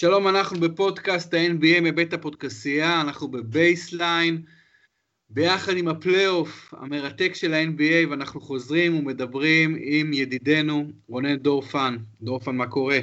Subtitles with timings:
[0.00, 4.42] שלום, אנחנו בפודקאסט ה-NBA מבית הפודקסייה, אנחנו בבייסליין,
[5.30, 11.96] ביחד עם הפלייאוף המרתק של ה-NBA, ואנחנו חוזרים ומדברים עם ידידנו רונן דורפן.
[12.20, 12.98] דורפן, מה קורה?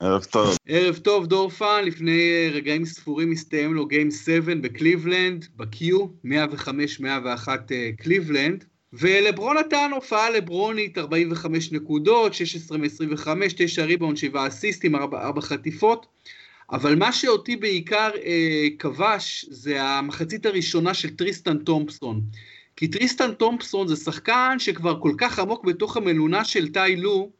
[0.00, 0.56] ערב טוב.
[0.68, 1.84] ערב טוב, דורפן.
[1.84, 5.84] לפני רגעים ספורים הסתיים לו game 7 בקליבלנד, ב-Q,
[6.24, 7.48] 105-101
[7.98, 8.64] קליבלנד.
[8.98, 16.06] ולברון נתן הופעה לברונית, 45 נקודות, 16 מ-25, 9 ריבאונד, 7 אסיסטים, 4, 4 חטיפות.
[16.72, 22.20] אבל מה שאותי בעיקר אה, כבש זה המחצית הראשונה של טריסטן תומפסון.
[22.76, 27.30] כי טריסטן תומפסון זה שחקן שכבר כל כך עמוק בתוך המלונה של טאי לו,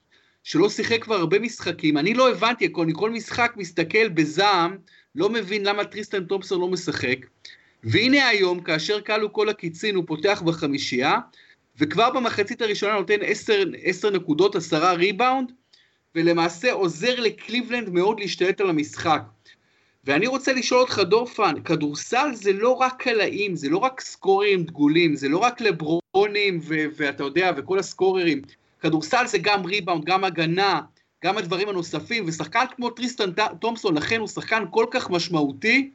[0.44, 1.98] שלא שיחק כבר הרבה משחקים.
[1.98, 4.76] אני לא הבנתי, אני כל משחק מסתכל בזעם,
[5.14, 7.18] לא מבין למה טריסטן תומפסון לא משחק.
[7.84, 11.18] והנה היום, כאשר כלו כל הקיצין, הוא פותח בחמישייה,
[11.78, 15.52] וכבר במחצית הראשונה נותן 10, 10 נקודות, 10 ריבאונד,
[16.14, 19.22] ולמעשה עוזר לקליבלנד מאוד להשתלט על המשחק.
[20.04, 25.16] ואני רוצה לשאול אותך, דורפן, כדורסל זה לא רק קלעים, זה לא רק סקוררים דגולים,
[25.16, 28.42] זה לא רק לברונים ו- ואתה יודע, וכל הסקוררים.
[28.80, 30.80] כדורסל זה גם ריבאונד, גם הגנה,
[31.24, 35.90] גם הדברים הנוספים, ושחקן כמו טריסטן תומפסון, לכן הוא שחקן כל כך משמעותי,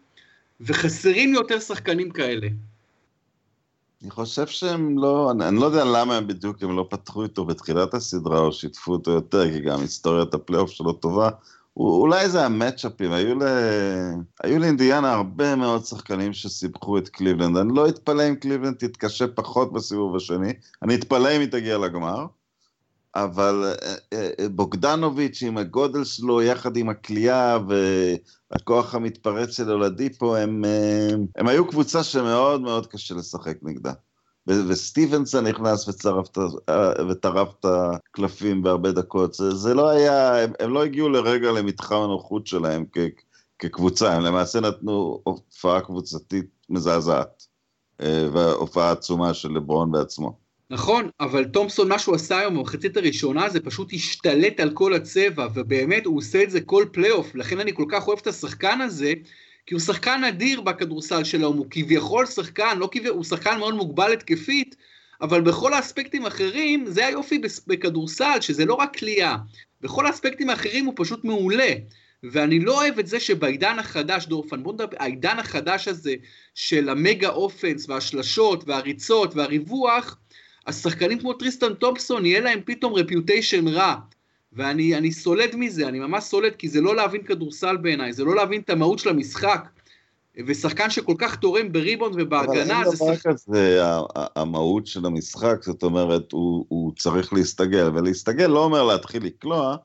[0.61, 2.47] וחסרים יותר שחקנים כאלה.
[4.03, 7.45] אני חושב שהם לא, אני, אני לא יודע למה הם בדיוק, הם לא פתחו איתו
[7.45, 11.29] בתחילת הסדרה או שיתפו אותו יותר, כי גם היסטוריית הפלייאוף שלו טובה.
[11.77, 13.43] אולי זה המצ'אפים, היו, ל...
[14.43, 17.57] היו לאינדיאנה הרבה מאוד שחקנים שסיבכו את קליבלנד.
[17.57, 22.25] אני לא אתפלא אם קליבלנד תתקשה פחות בסיבוב השני, אני אתפלא אם היא תגיע לגמר.
[23.23, 23.73] אבל
[24.13, 31.09] אה, אה, בוגדנוביץ' עם הגודל שלו, יחד עם הקליעה והכוח המתפרץ של אולדיפו, הם, אה,
[31.35, 33.93] הם היו קבוצה שמאוד מאוד קשה לשחק נגדה.
[34.47, 35.87] וסטיבנסון נכנס
[37.09, 39.33] וטרף את הקלפים בהרבה דקות.
[39.33, 42.97] זה, זה לא היה, הם, הם לא הגיעו לרגע למתחם הנוחות שלהם כ,
[43.59, 47.43] כקבוצה, הם למעשה נתנו הופעה קבוצתית מזעזעת,
[48.33, 50.48] והופעה עצומה של לברון בעצמו.
[50.71, 55.47] נכון, אבל תומפסון, מה שהוא עשה היום במחצית הראשונה זה פשוט השתלט על כל הצבע,
[55.53, 59.13] ובאמת הוא עושה את זה כל פלייאוף, לכן אני כל כך אוהב את השחקן הזה,
[59.65, 64.13] כי הוא שחקן אדיר בכדורסל שלו, הוא כביכול שחקן, לא כביכול, הוא שחקן מאוד מוגבל
[64.13, 64.75] התקפית,
[65.21, 69.35] אבל בכל האספקטים האחרים, זה היופי בכדורסל, שזה לא רק קליעה,
[69.81, 71.73] בכל האספקטים האחרים הוא פשוט מעולה.
[72.23, 76.15] ואני לא אוהב את זה שבעידן החדש, דורפן, בוא נדבר, העידן החדש הזה
[76.55, 80.17] של ה mega offense והשלשות והריצות והריווח,
[80.69, 83.95] אז שחקנים כמו טריסטן תומפסון, יהיה להם פתאום reputation רע.
[84.53, 88.61] ואני סולד מזה, אני ממש סולד, כי זה לא להבין כדורסל בעיניי, זה לא להבין
[88.61, 89.69] את המהות של המשחק.
[90.47, 93.05] ושחקן שכל כך תורם בריבונד ובהגנה, זה שחקן...
[93.05, 93.81] אבל אין דבר כזה,
[94.35, 99.75] המהות של המשחק, זאת אומרת, הוא, הוא צריך להסתגל, ולהסתגל לא אומר להתחיל לקלוע,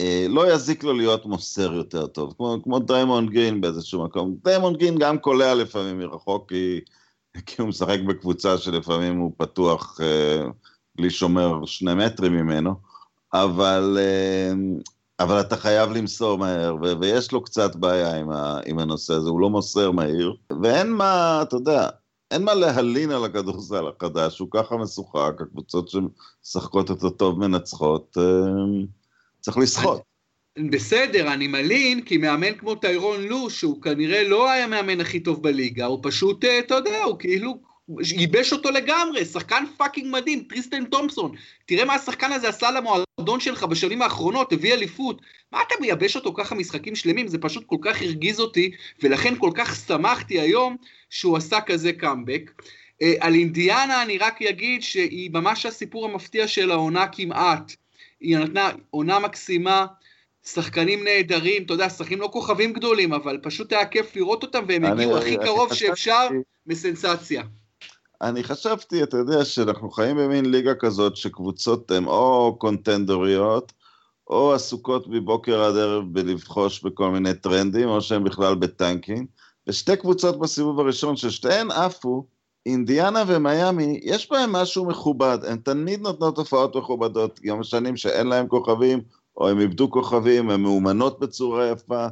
[0.00, 4.36] אה, לא יזיק לו להיות מוסר יותר טוב, כמו, כמו דיימון גרין באיזשהו מקום.
[4.44, 6.80] דיימון גרין גם קולע לפעמים מרחוק, כי
[7.46, 10.46] כי הוא משחק בקבוצה שלפעמים הוא פתוח אה,
[10.96, 12.74] בלי שומר שני מטרים ממנו,
[13.32, 14.52] אבל, אה,
[15.20, 19.30] אבל אתה חייב למסור מהר, ו- ויש לו קצת בעיה עם, ה- עם הנושא הזה,
[19.30, 21.88] הוא לא מוסר מהיר, ואין מה, אתה יודע,
[22.30, 28.84] אין מה להלין על הכדורסל החדש, הוא ככה משוחק, הקבוצות שמשחקות אותו טוב מנצחות, אה,
[29.40, 30.00] צריך לסחוט.
[30.58, 35.42] בסדר, אני מלין, כי מאמן כמו טיירון לו, שהוא כנראה לא היה המאמן הכי טוב
[35.42, 37.60] בליגה, הוא פשוט, אה, אתה יודע, הוא כאילו
[38.00, 41.32] ייבש אותו לגמרי, שחקן fucking מדהים, טריסטן תומפסון.
[41.66, 45.22] תראה מה השחקן הזה עשה למועדון שלך בשנים האחרונות, הביא אליפות.
[45.52, 47.28] מה אתה מייבש אותו ככה משחקים שלמים?
[47.28, 48.70] זה פשוט כל כך הרגיז אותי,
[49.02, 50.76] ולכן כל כך שמחתי היום
[51.10, 52.50] שהוא עשה כזה קאמבק.
[53.02, 57.72] אה, על אינדיאנה אני רק אגיד שהיא ממש הסיפור המפתיע של העונה כמעט.
[58.20, 59.86] היא נתנה עונה מקסימה,
[60.46, 64.84] שחקנים נהדרים, אתה יודע, שחקנים לא כוכבים גדולים, אבל פשוט היה כיף לראות אותם, והם
[64.84, 66.28] הגיעו הכי קרוב שאפשר
[66.66, 67.42] מסנסציה.
[68.22, 73.72] אני חשבתי, אתה יודע, שאנחנו חיים במין ליגה כזאת שקבוצות הן או קונטנדוריות,
[74.30, 79.26] או עסוקות מבוקר עד ערב בלבחוש בכל מיני טרנדים, או שהן בכלל בטנקינג.
[79.66, 82.26] ושתי קבוצות בסיבוב הראשון, ששתיהן עפו,
[82.66, 88.46] אינדיאנה ומיאמי, יש בהן משהו מכובד, הן תמיד נותנות הופעות מכובדות, גם שנים שאין להן
[88.48, 89.00] כוכבים,
[89.40, 92.06] או הם איבדו כוכבים, הן מאומנות בצורה יפה,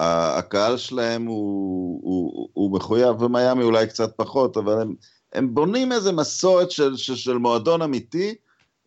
[0.00, 4.94] הקהל שלהם הוא, הוא, הוא מחויב, ומיאמי אולי קצת פחות, אבל הם,
[5.32, 8.34] הם בונים איזה מסורת של, של, של מועדון אמיתי,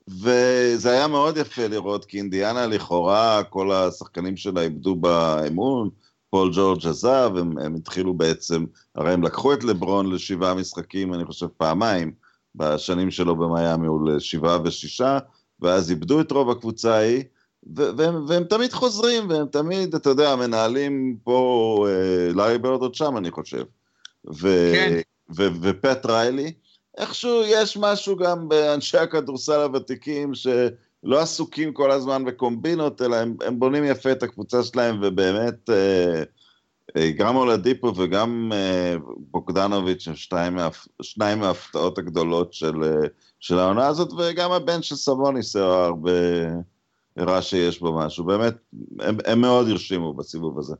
[0.07, 5.89] וזה היה מאוד יפה לראות, כי אינדיאנה לכאורה, כל השחקנים שלה איבדו באמון,
[6.29, 11.25] פול ג'ורג' עזב, הם, הם התחילו בעצם, הרי הם לקחו את לברון לשבעה משחקים, אני
[11.25, 12.11] חושב פעמיים,
[12.55, 15.19] בשנים שלו במיאמי הוא לשבעה ושישה,
[15.59, 17.23] ואז איבדו את רוב הקבוצה ההיא,
[17.75, 23.17] והם, והם תמיד חוזרים, והם תמיד, אתה יודע, מנהלים פה, אה, לארי ברד עוד שם,
[23.17, 23.63] אני חושב.
[24.33, 24.99] ו, כן.
[25.37, 26.53] ו, ופט ריילי,
[26.97, 33.59] איכשהו יש משהו גם באנשי הכדורסל הוותיקים, שלא עסוקים כל הזמן בקומבינות, אלא הם, הם
[33.59, 36.23] בונים יפה את הקבוצה שלהם, ובאמת, אה,
[36.97, 38.51] אה, גם אולדיפו וגם
[39.17, 40.15] בוגדנוביץ' הם
[41.01, 42.75] שניים מההפתעות הגדולות של,
[43.39, 46.11] של העונה הזאת, וגם הבן של סבוניס הרבה...
[47.17, 48.23] הראה שיש בו משהו.
[48.23, 48.53] באמת,
[48.99, 50.75] הם, הם מאוד הרשימו בסיבוב הזה.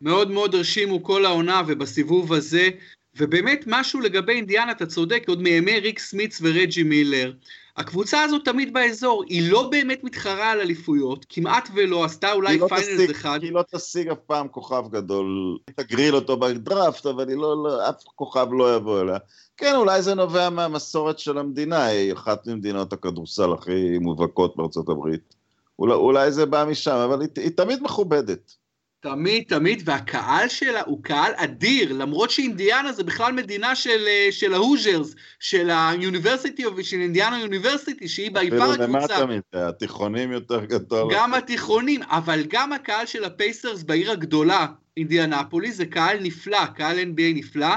[0.00, 2.68] מאוד מאוד הרשימו כל העונה ובסיבוב הזה,
[3.16, 7.32] ובאמת משהו לגבי אינדיאנה, אתה צודק, עוד מימי ריק סמיץ ורג'י מילר.
[7.76, 12.68] הקבוצה הזאת תמיד באזור, היא לא באמת מתחרה על אליפויות, כמעט ולא, עשתה אולי לא
[12.68, 13.42] finals אחד.
[13.42, 18.02] היא לא תשיג אף פעם כוכב גדול, תגריל אותו בדראפט, אבל היא לא, לא, אף
[18.04, 19.18] כוכב לא יבוא אליה.
[19.56, 25.41] כן, אולי זה נובע מהמסורת של המדינה, היא אחת ממדינות הכדורסל הכי מובהקות בארצות הברית.
[25.82, 28.54] אולי, אולי זה בא משם, אבל היא, היא תמיד מכובדת.
[29.00, 34.54] תמיד, תמיד, והקהל שלה הוא קהל אדיר, למרות שאינדיאנה זה בכלל מדינה של, אה, של
[34.54, 38.84] ה Hoosiers, של ה university, של Indiana University, שהיא בעיקר הקבוצה.
[38.84, 41.14] אפילו למטה מזה, התיכונים יותר גדול.
[41.14, 47.34] גם התיכונים, אבל גם הקהל של הפייסרס בעיר הגדולה, אינדיאנפוליס, זה קהל נפלא, קהל NBA
[47.34, 47.76] נפלא.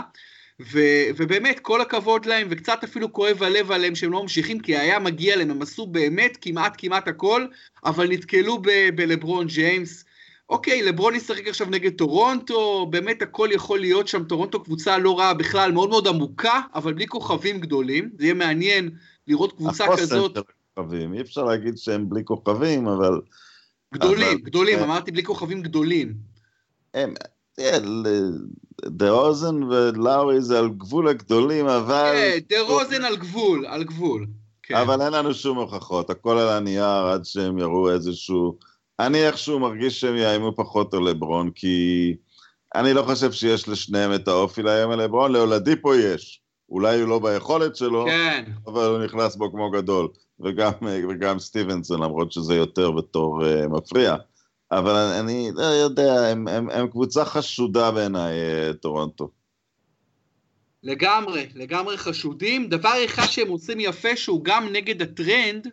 [0.62, 0.80] ו,
[1.18, 5.36] ובאמת, כל הכבוד להם, וקצת אפילו כואב הלב עליהם שהם לא ממשיכים, כי היה מגיע
[5.36, 7.48] להם, הם עשו באמת כמעט כמעט הכל,
[7.86, 10.06] אבל נתקלו ב, בלברון ג'יימס.
[10.50, 15.34] אוקיי, לברון ישחק עכשיו נגד טורונטו, באמת הכל יכול להיות שם, טורונטו קבוצה לא רעה
[15.34, 18.90] בכלל, מאוד מאוד עמוקה, אבל בלי כוכבים גדולים, זה יהיה מעניין
[19.28, 20.38] לראות קבוצה כזאת.
[20.76, 23.22] כוכבים, אי אפשר להגיד שהם בלי כוכבים, אבל...
[23.94, 24.42] גדולים, אבל...
[24.42, 26.14] גדולים, אמרתי בלי כוכבים גדולים.
[26.94, 27.14] הם,
[28.86, 32.14] דה רוזן ולאורי זה על גבול הגדולים, אבל...
[32.14, 34.28] כן, דה רוזן על גבול, על גבול.
[34.64, 34.76] כן.
[34.76, 38.58] אבל אין לנו שום הוכחות, הכל על הנייר עד שהם יראו איזשהו...
[39.00, 42.16] אני איכשהו מרגיש שהם יאיימו פחות על לברון, כי
[42.76, 46.42] אני לא חושב שיש לשניהם את האופי לאיים על לברון, להולדיפו יש.
[46.70, 48.46] אולי הוא לא ביכולת שלו, כן.
[48.68, 50.08] אבל הוא נכנס בו כמו גדול.
[50.40, 50.72] וגם,
[51.10, 54.16] וגם סטיבנסון, למרות שזה יותר בתור uh, מפריע.
[54.72, 59.30] אבל אני לא יודע, הם, הם, הם קבוצה חשודה בעיניי, אה, טורונטו.
[60.84, 62.70] לגמרי, לגמרי חשודים.
[62.70, 65.68] דבר אחד שהם עושים יפה, שהוא גם נגד הטרנד,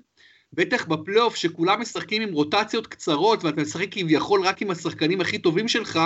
[0.52, 5.68] בטח בפלייאוף, שכולם משחקים עם רוטציות קצרות, ואתה משחק כביכול רק עם השחקנים הכי טובים
[5.68, 6.00] שלך,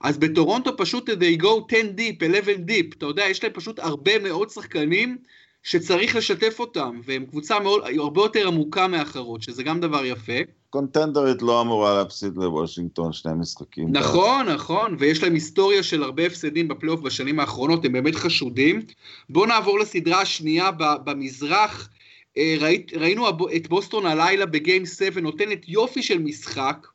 [0.00, 4.18] אז בטורונטו פשוט they go 10 deep, 11 deep, אתה יודע, יש להם פשוט הרבה
[4.18, 5.18] מאוד שחקנים
[5.62, 10.32] שצריך לשתף אותם, והם קבוצה מאוד, הרבה יותר עמוקה מאחרות, שזה גם דבר יפה.
[10.70, 13.88] קונטנדרית לא אמורה להפסיד לוושינגטון שני משחקים.
[13.90, 14.54] נכון, דה.
[14.54, 18.82] נכון, ויש להם היסטוריה של הרבה הפסדים בפלייאוף בשנים האחרונות, הם באמת חשודים.
[19.30, 20.70] בואו נעבור לסדרה השנייה
[21.04, 21.88] במזרח.
[22.38, 26.86] אה, ראית, ראינו את בוסטון הלילה בגיים 7, נותנת יופי של משחק,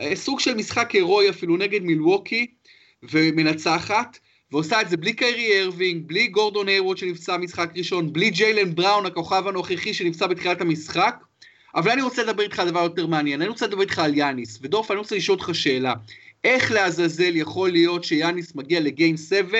[0.00, 2.46] אה, סוג של משחק הירואי אפילו נגד מילווקי,
[3.02, 4.18] ומנצחת.
[4.54, 9.06] ועושה את זה בלי קיירי ארווינג, בלי גורדון היירווד שנפצע משחק ראשון, בלי ג'יילן בראון,
[9.06, 11.16] הכוכב הנוכחי שנפצע בתחילת המשחק.
[11.74, 14.58] אבל אני רוצה לדבר איתך על דבר יותר מעניין, אני רוצה לדבר איתך על יאניס,
[14.62, 15.94] ודורף, אני רוצה לשאול אותך שאלה,
[16.44, 19.58] איך לעזאזל יכול להיות שיאניס מגיע לגיים 7,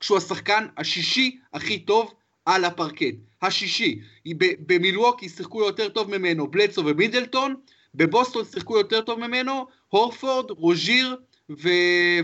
[0.00, 2.14] כשהוא השחקן השישי הכי טוב
[2.46, 3.14] על הפרקט?
[3.42, 4.00] השישי.
[4.66, 7.54] במילווקי שיחקו יותר טוב ממנו בלצו ומידלטון,
[7.94, 11.16] בבוסטון שיחקו יותר טוב ממנו, הורפורד, רוז'יר,
[11.50, 11.68] ו...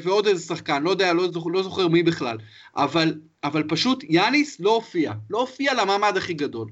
[0.02, 2.38] ועוד איזה שחקן, לא יודע, לא זוכר, לא זוכר מי בכלל.
[2.76, 3.14] אבל,
[3.44, 6.68] אבל פשוט יאניס לא הופיע, לא הופיע למעמד הכי גדול.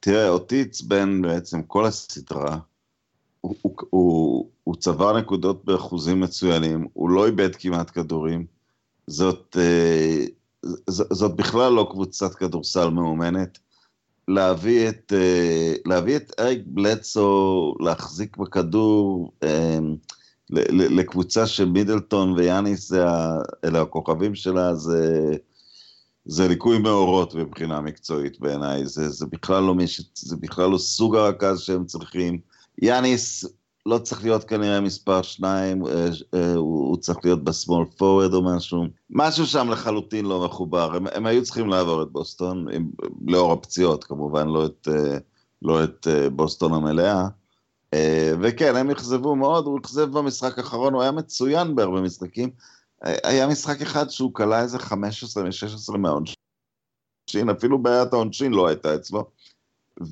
[0.00, 2.58] תראה, אותי עצבן בעצם כל הסדרה.
[3.40, 8.46] הוא, הוא, הוא, הוא צבר נקודות באחוזים מצוינים, הוא לא איבד כמעט כדורים.
[9.06, 10.24] זאת, אה,
[10.62, 13.58] ז, זאת בכלל לא קבוצת כדורסל מאומנת.
[14.28, 19.78] להביא את, אה, להביא את אריק בלצו, להחזיק בכדור, אה,
[20.70, 22.92] לקבוצה של מידלטון ויאניס,
[23.64, 25.32] אלה הכוכבים שלה, זה,
[26.24, 31.16] זה ליקוי מאורות מבחינה מקצועית בעיניי, זה, זה, בכלל לא מיש, זה בכלל לא סוג
[31.16, 32.38] הרכז שהם צריכים.
[32.82, 33.44] יאניס
[33.86, 38.42] לא צריך להיות כנראה מספר שניים, אה, אה, הוא, הוא צריך להיות בסמול פורוורד או
[38.42, 38.84] משהו.
[39.10, 42.90] משהו שם לחלוטין לא מחובר, הם, הם היו צריכים לעבור את בוסטון, עם,
[43.26, 45.18] לאור הפציעות כמובן, לא את, אה,
[45.62, 47.28] לא את בוסטון המלאה.
[47.94, 52.50] אה, וכן, הם אכזבו מאוד, הוא אכזב במשחק האחרון, הוא היה מצוין בהרבה משחקים.
[53.04, 56.34] אה, היה משחק אחד שהוא כלה איזה 15 מ-16 מהעונשין,
[57.56, 59.30] אפילו בעיית העונשין לא הייתה אצלו,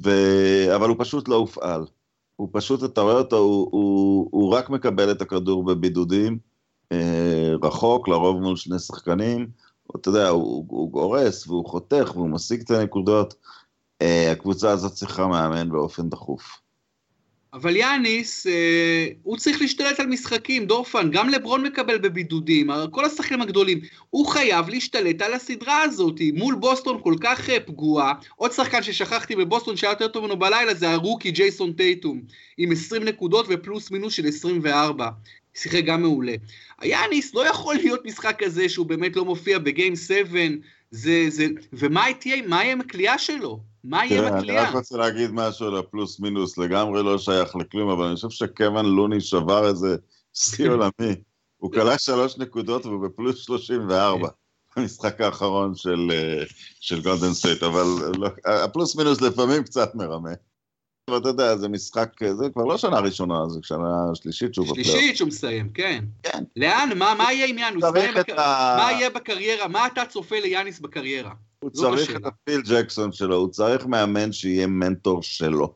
[0.05, 0.11] ו...
[0.77, 1.87] אבל הוא פשוט לא הופעל.
[2.37, 6.39] הוא פשוט, אתה רואה אותו, הוא, הוא, הוא רק מקבל את הכדור בבידודים,
[6.93, 9.51] אה, רחוק, לרוב מול שני שחקנים,
[9.97, 13.35] אתה יודע, הוא, הוא גורס והוא חותך והוא משיג את הנקודות.
[14.33, 16.61] הקבוצה הזאת צריכה מאמן באופן דחוף.
[17.57, 23.43] אבל יאניס, אה, הוא צריך להשתלט על משחקים, דורפן, גם לברון מקבל בבידודים, כל השחקנים
[23.43, 23.81] הגדולים.
[24.11, 28.13] הוא חייב להשתלט על הסדרה הזאת, מול בוסטון כל כך אה, פגועה.
[28.37, 32.23] עוד שחקן ששכחתי בבוסטון שהיה יותר טוב ממנו בלילה, זה הרוקי ג'ייסון טייטום,
[32.59, 35.09] עם 20 נקודות ופלוס מינוס של 24.
[35.55, 36.35] שיחק גם מעולה.
[36.81, 40.41] היאניס לא יכול להיות משחק כזה שהוא באמת לא מופיע בגיים 7,
[40.91, 43.61] זה, זה, ומה תהיה, מה יהיה עם הקליעה שלו?
[43.89, 44.61] מה יהיה עם הקליעה?
[44.61, 48.31] אני רק רוצה להגיד משהו על הפלוס מינוס, לגמרי לא שייך לכלום, אבל אני חושב
[48.31, 49.97] שקוון לוני שבר איזה
[50.35, 51.15] שיא עולמי.
[51.61, 54.29] הוא קלע שלוש נקודות והוא בפלוס 34.
[54.77, 56.45] במשחק האחרון של, אה,
[56.81, 57.85] של גולדן סטייט, אבל
[58.19, 60.31] לא, הפלוס מינוס לפעמים קצת מרמה.
[61.11, 64.91] ואתה יודע, זה משחק, זה כבר לא שנה ראשונה, זה שנה שלישית שהוא בפלייאוף.
[64.91, 66.05] שלישית שהוא מסיים, כן.
[66.23, 66.45] כן.
[66.57, 67.85] לאן, מה, מה יהיה עם יאניס?
[67.85, 68.31] בק...
[68.39, 68.77] ה...
[68.79, 69.69] מה יהיה בקריירה?
[69.69, 71.33] מה אתה צופה ליאניס בקריירה?
[71.61, 72.19] הוא צריך בשאלה.
[72.19, 75.75] את הפיל ג'קסון שלו, הוא צריך מאמן שיהיה מנטור שלו.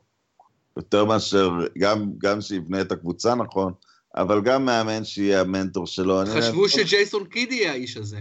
[0.77, 3.73] יותר מאשר, גם, גם שיבנה את הקבוצה נכון,
[4.15, 6.19] אבל גם מאמן שיהיה המנטור שלו.
[6.37, 8.19] חשבו שג'ייסון קיד יהיה האיש הזה.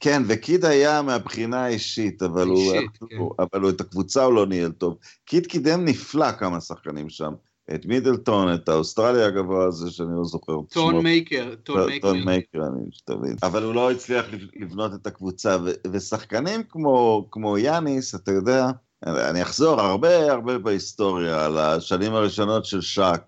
[0.00, 3.16] כן, וקיד היה מהבחינה האישית, אבל, אישית, הוא, כן.
[3.16, 4.98] הוא, אבל הוא את הקבוצה הוא לא ניהל טוב.
[5.24, 7.32] קיד קידם נפלא כמה שחקנים שם.
[7.74, 10.82] את מידלטון, את האוסטרליה הגבוה הזה, שאני לא זוכר את שמו.
[10.82, 12.08] טון מייקר, טון מייקר.
[12.08, 13.36] טון מייקר, אני שתבין.
[13.42, 18.66] אבל הוא לא הצליח לבנות את הקבוצה, ו- ושחקנים כמו, כמו יאניס, אתה יודע,
[19.06, 23.22] אני אחזור הרבה הרבה בהיסטוריה על השנים הראשונות של שק,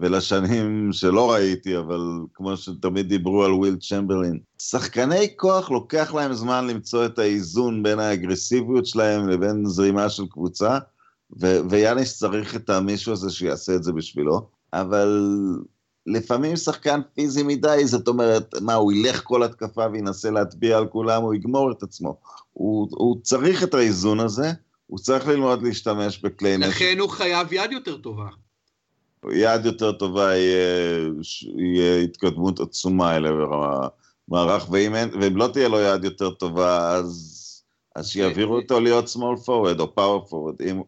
[0.00, 2.00] ולשנים שלא ראיתי, אבל
[2.34, 4.38] כמו שתמיד דיברו על וויל צ'מברלין.
[4.58, 10.78] שחקני כוח לוקח להם זמן למצוא את האיזון בין האגרסיביות שלהם לבין זרימה של קבוצה,
[11.40, 15.38] ו- ויאניס צריך את המישהו הזה שיעשה את זה בשבילו, אבל
[16.06, 21.22] לפעמים שחקן פיזי מדי, זאת אומרת, מה, הוא ילך כל התקפה וינסה להטביע על כולם,
[21.22, 22.16] הוא יגמור את עצמו.
[22.52, 24.52] הוא, הוא צריך את האיזון הזה,
[24.86, 26.68] הוא צריך ללמוד להשתמש בכלי נשק.
[26.68, 28.28] לכן הוא חייב יד יותר טובה.
[29.32, 30.98] יד יותר טובה יהיה,
[31.56, 33.78] יהיה התקדמות עצומה אל עבר
[34.28, 37.40] המערך, ואם, אין, ואם לא תהיה לו יד יותר טובה, אז,
[37.96, 40.64] אז שיעבירו אותו להיות small forward או power forward.
[40.70, 40.82] אם,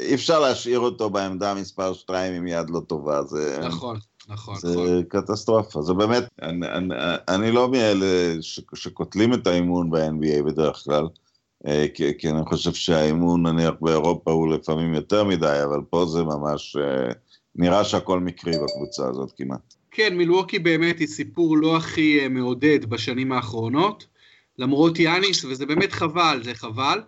[0.00, 3.58] אי אפשר להשאיר אותו בעמדה מספר 2 עם יד לא טובה, זה...
[3.62, 3.98] נכון.
[4.28, 5.02] נכון, זה נכון.
[5.02, 6.94] קטסטרופה, זה באמת, אני, אני,
[7.28, 11.06] אני לא מאלה ש, שקוטלים את האימון ב-NBA בדרך כלל,
[11.66, 16.22] אה, כי, כי אני חושב שהאימון נניח באירופה הוא לפעמים יותר מדי, אבל פה זה
[16.24, 17.12] ממש אה,
[17.54, 19.74] נראה שהכל מקרי בקבוצה הזאת כמעט.
[19.90, 24.06] כן, מילווקי באמת היא סיפור לא הכי אה, מעודד בשנים האחרונות,
[24.58, 27.00] למרות יאניס, וזה באמת חבל, זה חבל.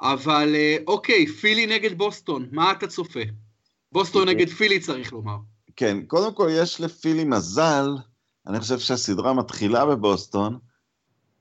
[0.00, 3.20] אבל אה, אוקיי, פילי נגד בוסטון, מה אתה צופה?
[3.92, 5.36] בוסטון נגד פילי צריך לומר.
[5.76, 7.88] כן, קודם כל יש לפילי מזל,
[8.46, 10.58] אני חושב שהסדרה מתחילה בבוסטון,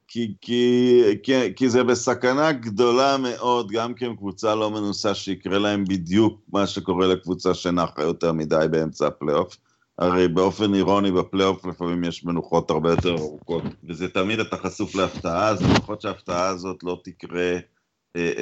[0.08, 5.60] כי, כי, כי, כי זה בסכנה גדולה מאוד, גם כי הם קבוצה לא מנוסה, שיקרה
[5.60, 9.58] להם בדיוק מה שקורה לקבוצה שנחה יותר מדי באמצע הפלייאוף.
[9.98, 15.48] הרי באופן אירוני בפלייאוף לפעמים יש מנוחות הרבה יותר ארוכות, וזה תמיד אתה חשוף להפתעה,
[15.48, 17.58] אז לפחות שההפתעה הזאת לא תקרה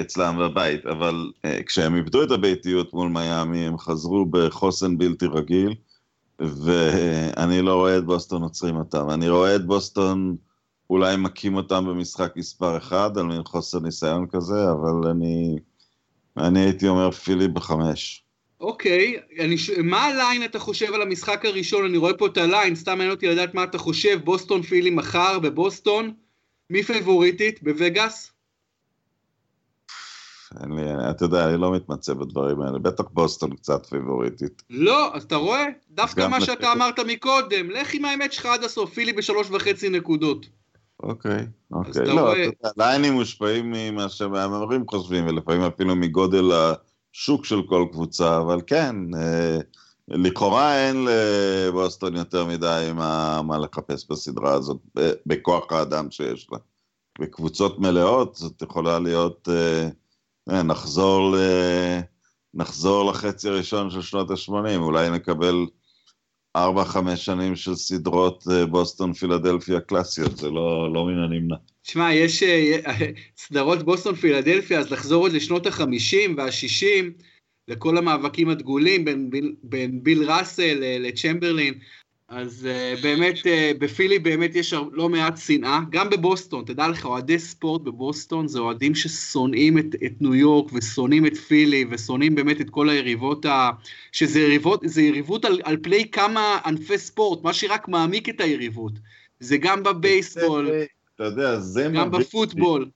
[0.01, 5.73] אצלם בבית, אבל אה, כשהם איבדו את הביתיות מול מיאמי, הם חזרו בחוסן בלתי רגיל,
[6.39, 9.09] ואני לא רואה את בוסטון עוצרים אותם.
[9.09, 10.35] אני רואה את בוסטון...
[10.89, 15.57] אולי מכים אותם במשחק מספר אחד, על מין חוסר ניסיון כזה, אבל אני,
[16.37, 18.23] אני הייתי אומר פילי בחמש.
[18.59, 21.85] אוקיי, אני, מה ה line אתה חושב על המשחק הראשון?
[21.85, 24.89] אני רואה פה את ה line, סתם מעניין אותי לדעת מה אתה חושב, בוסטון פילי
[24.89, 26.13] מחר בבוסטון,
[26.69, 27.63] מי פייבוריטית?
[27.63, 28.32] בווגאס?
[30.61, 34.63] אין לי, אתה יודע, אני לא מתמצא בדברים האלה, בטח בוסטון קצת פייבוריטית.
[34.69, 35.65] לא, אז אתה רואה?
[35.91, 40.45] דווקא מה שאתה אמרת מקודם, לך עם האמת שלך עד הסוף, פילי בשלוש וחצי נקודות.
[41.03, 42.05] אוקיי, אוקיי.
[42.05, 42.43] לא, רואה...
[42.43, 48.61] אתה יודע, ליינים מושפעים ממה שהמהמרים חושבים, ולפעמים אפילו מגודל השוק של כל קבוצה, אבל
[48.67, 49.59] כן, אה,
[50.07, 54.77] לכאורה אין לבוסטון יותר מדי מה, מה לחפש בסדרה הזאת,
[55.25, 56.57] בכוח האדם שיש לה.
[57.19, 59.89] בקבוצות מלאות זאת יכולה להיות, אה
[60.49, 61.39] נחזור, ל,
[62.53, 65.55] נחזור לחצי הראשון של שנות ה-80, אולי נקבל
[66.55, 71.55] ארבע, חמש שנים של סדרות אה, בוסטון פילדלפיה קלאסיות, זה לא, לא מן הנמנע.
[71.81, 72.79] תשמע, יש אה,
[73.37, 77.13] סדרות בוסטון פילדלפיה, אז לחזור עוד לשנות החמישים והשישים,
[77.67, 81.73] לכל המאבקים הדגולים בין, בין, בין ביל ראסל אה, לצ'מברלין,
[82.29, 87.39] אז uh, באמת, uh, בפילי באמת יש לא מעט שנאה, גם בבוסטון, תדע לך, אוהדי
[87.39, 92.69] ספורט בבוסטון זה אוהדים ששונאים את, את ניו יורק ושונאים את פילי ושונאים באמת את
[92.69, 93.71] כל היריבות, ה...
[94.11, 98.93] שזה יריבות, זה יריבות על, על פני כמה ענפי ספורט, מה שרק מעמיק את היריבות.
[99.39, 100.69] זה גם בבייסבול,
[101.15, 102.89] אתה יודע, זה גם בפוטבול.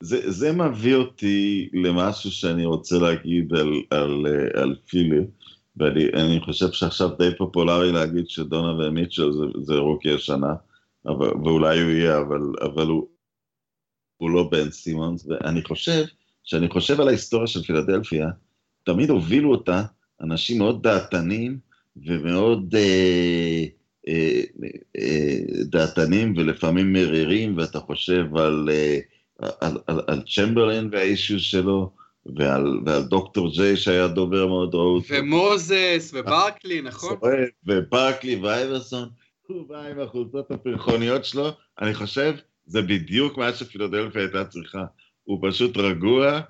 [0.00, 5.20] זה, זה מביא אותי למשהו שאני רוצה להגיד על, על, על פילי.
[5.80, 10.54] ואני חושב שעכשיו די פופולרי להגיד שדונה ומיטשל זה, זה רוקי השנה,
[11.06, 13.08] אבל, ואולי הוא יהיה, אבל, אבל הוא,
[14.16, 16.04] הוא לא בן סימונס, ואני חושב,
[16.44, 18.28] כשאני חושב על ההיסטוריה של פילדלפיה,
[18.84, 19.82] תמיד הובילו אותה
[20.20, 21.58] אנשים מאוד דעתנים
[21.96, 23.64] ומאוד אה,
[24.08, 24.40] אה,
[24.98, 28.98] אה, דעתנים ולפעמים מרירים, ואתה חושב על, אה,
[29.60, 31.92] על, על, על צ'מברלין והאישיוס שלו,
[32.26, 35.02] ועל, ועל דוקטור ג'יי שהיה דובר מאוד ראוי.
[35.08, 37.16] ומוזס, וברקלי, נכון?
[37.66, 39.08] וברקלי ואייברסון,
[39.46, 41.50] הוא בא עם החולצות הפרחוניות שלו,
[41.80, 42.34] אני חושב,
[42.66, 44.84] זה בדיוק מה שפילדלפיה הייתה צריכה.
[45.24, 46.40] הוא פשוט רגוע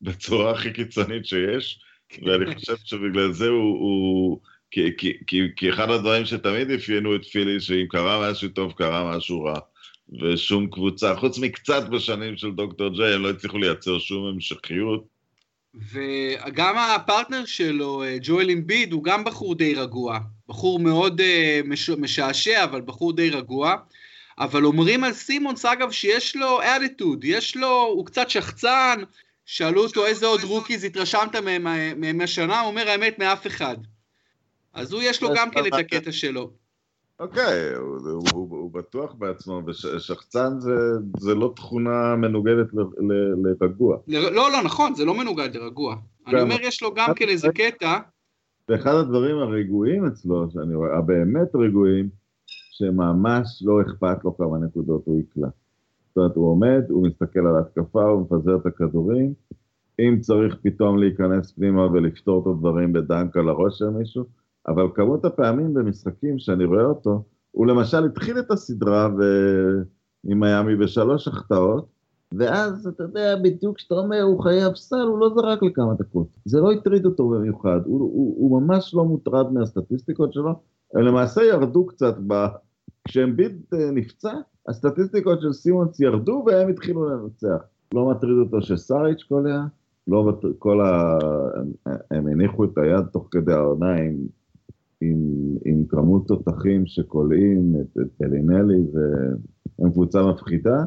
[0.00, 1.80] בצורה הכי קיצונית שיש,
[2.26, 3.78] ואני חושב שבגלל זה הוא...
[3.78, 4.40] הוא
[4.72, 9.16] כי, כי, כי, כי אחד הדברים שתמיד אפיינו את פילי, שאם קרה משהו טוב, קרה
[9.16, 9.58] משהו רע.
[10.22, 15.11] ושום קבוצה, חוץ מקצת בשנים של דוקטור ג'יי, הם לא הצליחו לייצר שום המשכיות.
[15.74, 20.18] וגם הפרטנר שלו, אה, ג'ואל אמביד, הוא גם בחור די רגוע.
[20.48, 21.24] בחור מאוד אה,
[21.64, 23.76] מש, משעשע, אבל בחור די רגוע.
[24.38, 29.02] אבל אומרים על סימונס, אגב, שיש לו אדיטוד, יש לו, הוא קצת שחצן,
[29.46, 31.36] שאלו אותו איזה עוד rookies התרשמת
[31.96, 33.76] מהם השנה, הוא אומר האמת מאף אחד.
[34.74, 36.50] אז הוא יש לו גם כן את הקטע שלו.
[37.20, 37.98] אוקיי, הוא,
[38.32, 40.74] הוא, הוא, הוא בטוח בעצמו, ושחצן זה,
[41.18, 42.66] זה לא תכונה מנוגדת
[43.60, 43.96] לרגוע.
[44.08, 45.96] לא, לא, נכון, זה לא מנוגד לרגוע.
[46.26, 47.98] אני אומר, יש לו גם כן איזה קטע.
[48.68, 52.08] ואחד הדברים הרגועים אצלו, שאני רואה, הבאמת רגועים,
[52.46, 55.48] שממש לא אכפת לו כמה נקודות הוא יקלע.
[56.08, 59.34] זאת אומרת, הוא עומד, הוא מסתכל על ההתקפה, הוא מפזר את הכדורים,
[59.98, 64.24] אם צריך פתאום להיכנס פנימה ולפתור את הדברים בדנק על הראש של מישהו,
[64.68, 67.22] אבל כמות הפעמים במשחקים שאני רואה אותו,
[67.52, 69.22] הוא למשל התחיל את הסדרה ו...
[70.24, 71.86] עם מיאמי בשלוש החטאות,
[72.32, 76.26] ואז אתה יודע, בדיוק כשאתה אומר הוא חייב סל, הוא לא זרק לכמה דקות.
[76.44, 80.52] זה לא הטריד אותו במיוחד, הוא, הוא, הוא ממש לא מוטרד מהסטטיסטיקות שלו,
[80.94, 82.46] הם למעשה ירדו קצת ב...
[83.08, 84.32] כשאמביד אה, נפצע,
[84.68, 87.64] הסטטיסטיקות של סימונס ירדו והם התחילו לנצח.
[87.94, 89.64] לא מטריד אותו שסאריץ' קולע,
[90.08, 91.18] לא כל ה...
[92.10, 94.16] הם הניחו את היד תוך כדי העונה עם
[95.64, 100.84] עם, כמות תותחים שקולעים את, את אלינלי, והם קבוצה מפחידה,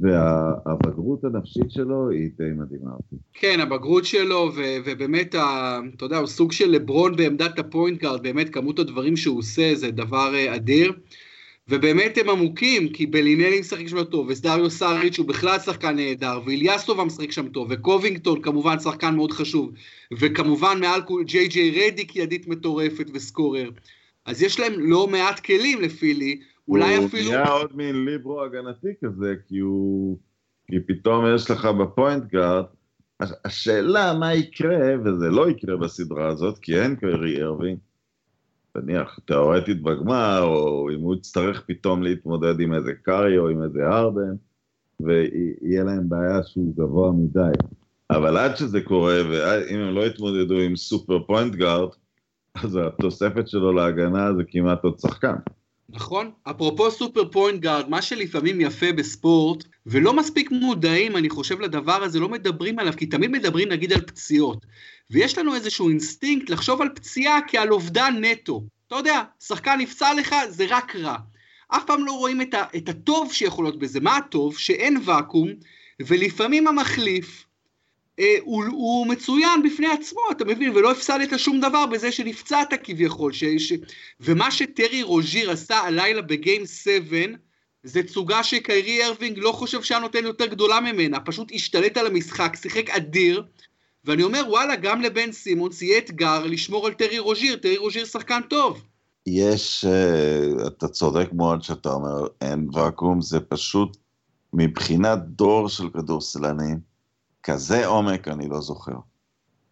[0.00, 3.16] והבגרות הנפשית שלו היא די מדהימה אותי.
[3.32, 8.22] כן, הבגרות שלו, ו- ובאמת, ה- אתה יודע, הוא סוג של לברון בעמדת הפוינט גארד,
[8.22, 10.92] באמת כמות הדברים שהוא עושה זה דבר אה, אדיר.
[11.68, 17.04] ובאמת הם עמוקים, כי בלינלי משחק שם טוב, וסדריו סאריץ' הוא בכלל שחקן נהדר, ואיליאסטובה
[17.04, 19.72] משחק שם טוב, וקובינגטון כמובן שחקן מאוד חשוב,
[20.18, 23.70] וכמובן מעל כול ג'יי ג'יי רדיק ידית מטורפת ו scorer.
[24.26, 27.24] אז יש להם לא מעט כלים לפילי, אולי הוא אפילו...
[27.24, 30.18] הוא נהיה עוד מין ליברו הגנתי כזה, כי הוא...
[30.66, 32.64] כי פתאום יש לך ב point guard,
[33.20, 37.78] השאלה מה יקרה, וזה לא יקרה בסדרה הזאת, כי אין קרי ארווינג,
[38.76, 43.86] נניח תאורטית בגמר, או אם הוא יצטרך פתאום להתמודד עם איזה קארי או עם איזה
[43.86, 44.34] הארדן,
[45.00, 47.52] ויהיה להם בעיה שהוא גבוה מדי.
[48.10, 51.88] אבל עד שזה קורה, ואם הם לא יתמודדו עם super point guard,
[52.54, 55.34] אז התוספת שלו להגנה זה כמעט עוד שחקן.
[55.88, 56.30] נכון.
[56.42, 62.20] אפרופו super point guard, מה שלפעמים יפה בספורט, ולא מספיק מודעים, אני חושב, לדבר הזה,
[62.20, 64.66] לא מדברים עליו, כי תמיד מדברים נגיד על פציעות.
[65.10, 68.62] ויש לנו איזשהו אינסטינקט לחשוב על פציעה כעל אובדן נטו.
[68.86, 71.16] אתה יודע, שחקן נפצע לך, זה רק רע.
[71.68, 74.00] אף פעם לא רואים את, ה, את הטוב שיכול להיות בזה.
[74.00, 74.58] מה הטוב?
[74.58, 75.48] שאין ואקום,
[76.00, 77.44] ולפעמים המחליף
[78.18, 80.76] אה, הוא, הוא מצוין בפני עצמו, אתה מבין?
[80.76, 83.32] ולא הפסדת שום דבר בזה שנפצעת כביכול.
[83.32, 83.72] ש, ש...
[84.20, 87.16] ומה שטרי רוז'יר עשה הלילה ב game 7,
[87.82, 92.56] זה תצוגה שקיירי ארווינג לא חושב שהיה נותן יותר גדולה ממנה, פשוט השתלט על המשחק,
[92.62, 93.42] שיחק אדיר,
[94.04, 98.40] ואני אומר, וואלה, גם לבן סימונס יהיה אתגר לשמור על טרי רוז'יר, טרי רוז'יר שחקן
[98.50, 98.82] טוב.
[99.26, 103.96] יש, אה, אתה צודק מאוד שאתה אומר, אין ואקום, זה פשוט,
[104.52, 106.80] מבחינת דור של כדורסלנים,
[107.42, 108.96] כזה עומק אני לא זוכר.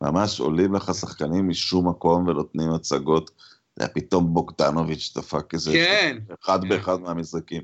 [0.00, 3.30] ממש עולים לך שחקנים משום מקום ונותנים הצגות,
[3.76, 6.18] זה היה פתאום בוגדנוביץ' דפק איזה כן.
[6.44, 6.68] אחד כן.
[6.68, 7.62] באחד מהמשחקים.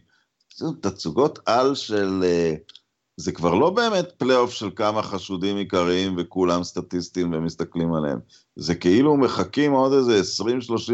[0.57, 2.22] זה תצוגות על של...
[2.22, 2.77] Uh,
[3.20, 8.18] זה כבר לא באמת פלייאוף של כמה חשודים עיקריים וכולם סטטיסטים ומסתכלים עליהם.
[8.57, 10.42] זה כאילו מחכים עוד איזה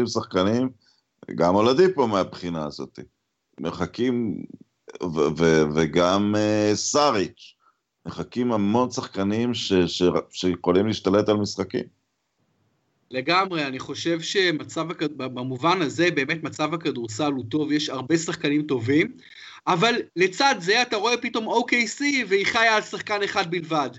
[0.03, 0.69] 20-30 שחקנים,
[1.35, 2.99] גם הולדי פה מהבחינה הזאת.
[3.59, 4.43] מחכים,
[5.03, 7.55] ו- ו- וגם uh, סאריץ',
[8.05, 11.83] מחכים המון שחקנים ש- ש- שיכולים להשתלט על משחקים.
[13.11, 15.17] לגמרי, אני חושב שמצב, הכד...
[15.17, 19.17] במובן הזה, באמת מצב הכדורסל הוא טוב, יש הרבה שחקנים טובים.
[19.67, 23.89] אבל לצד זה אתה רואה פתאום OKC והיא חיה על שחקן אחד בלבד.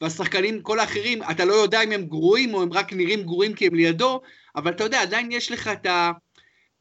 [0.00, 3.66] והשחקנים, כל האחרים, אתה לא יודע אם הם גרועים או הם רק נראים גרועים כי
[3.66, 4.20] הם לידו,
[4.56, 6.12] אבל אתה יודע, עדיין יש לך את ה...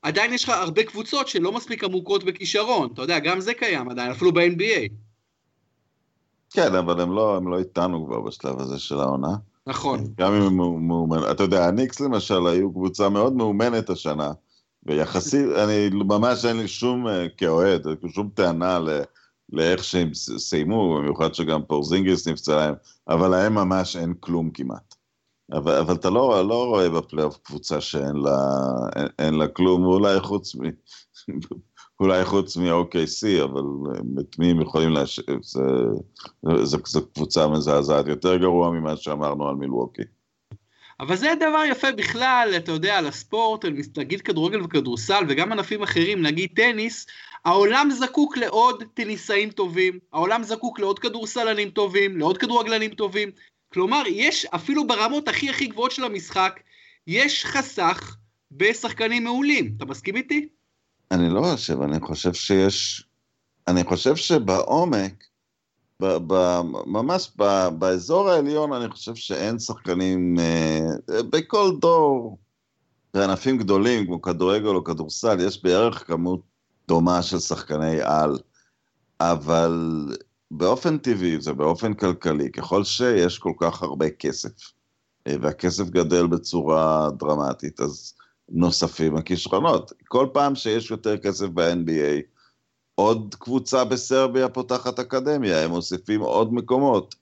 [0.01, 4.11] עדיין יש לך הרבה קבוצות שלא מספיק עמוקות בכישרון, אתה יודע, גם זה קיים עדיין,
[4.11, 4.93] אפילו ב-NBA.
[6.49, 9.35] כן, אבל הם לא, הם לא איתנו כבר בשלב הזה של העונה.
[9.67, 10.13] נכון.
[10.17, 14.31] גם אם הם מאומנים, אתה יודע, הניקס למשל היו קבוצה מאוד מאומנת השנה,
[14.85, 18.89] ויחסית, אני ממש אין לי שום, אה, כאוהד, שום טענה ל...
[19.53, 22.75] לאיך שהם סיימו, במיוחד שגם פורזינגיס נפצע להם,
[23.07, 24.95] אבל להם ממש אין כלום כמעט.
[25.51, 28.37] אבל, אבל אתה לא, לא רואה בפלייאוף קבוצה שאין לה,
[28.95, 30.61] אין, אין לה כלום, אולי חוץ מ...
[31.99, 33.63] אולי חוץ מ-OKC, אבל
[34.19, 35.19] את מי הם יכולים להש...
[36.63, 40.03] זו קבוצה מזעזעת, יותר גרוע ממה שאמרנו על מילווקי.
[40.99, 43.65] אבל זה דבר יפה בכלל, אתה יודע, על הספורט,
[43.97, 47.05] נגיד כדורגל וכדורסל, וגם ענפים אחרים, נגיד טניס,
[47.45, 53.31] העולם זקוק לעוד טניסאים טובים, העולם זקוק לעוד כדורסלנים טובים, לעוד כדורגלנים טובים.
[53.73, 56.59] כלומר, יש, אפילו ברמות הכי הכי גבוהות של המשחק,
[57.07, 58.15] יש חסך
[58.51, 59.73] בשחקנים מעולים.
[59.77, 60.47] אתה מסכים איתי?
[61.11, 63.03] אני לא חושב, אני חושב שיש...
[63.67, 65.23] אני חושב שבעומק,
[66.03, 70.39] ב, ב, ממש ב, באזור העליון, אני חושב שאין שחקנים...
[70.39, 72.37] אה, בכל דור,
[73.13, 76.41] בענפים גדולים כמו כדורגל או כדורסל, יש בערך כמות
[76.87, 78.39] דומה של שחקני על,
[79.19, 80.05] אבל
[80.51, 84.71] באופן טבעי, זה באופן כלכלי, ככל שיש כל כך הרבה כסף,
[85.27, 88.13] אה, והכסף גדל בצורה דרמטית, אז
[88.49, 89.93] נוספים הכישרונות.
[90.07, 92.32] כל פעם שיש יותר כסף ב-NBA,
[92.95, 97.15] עוד קבוצה בסרביה פותחת אקדמיה, הם מוסיפים עוד מקומות.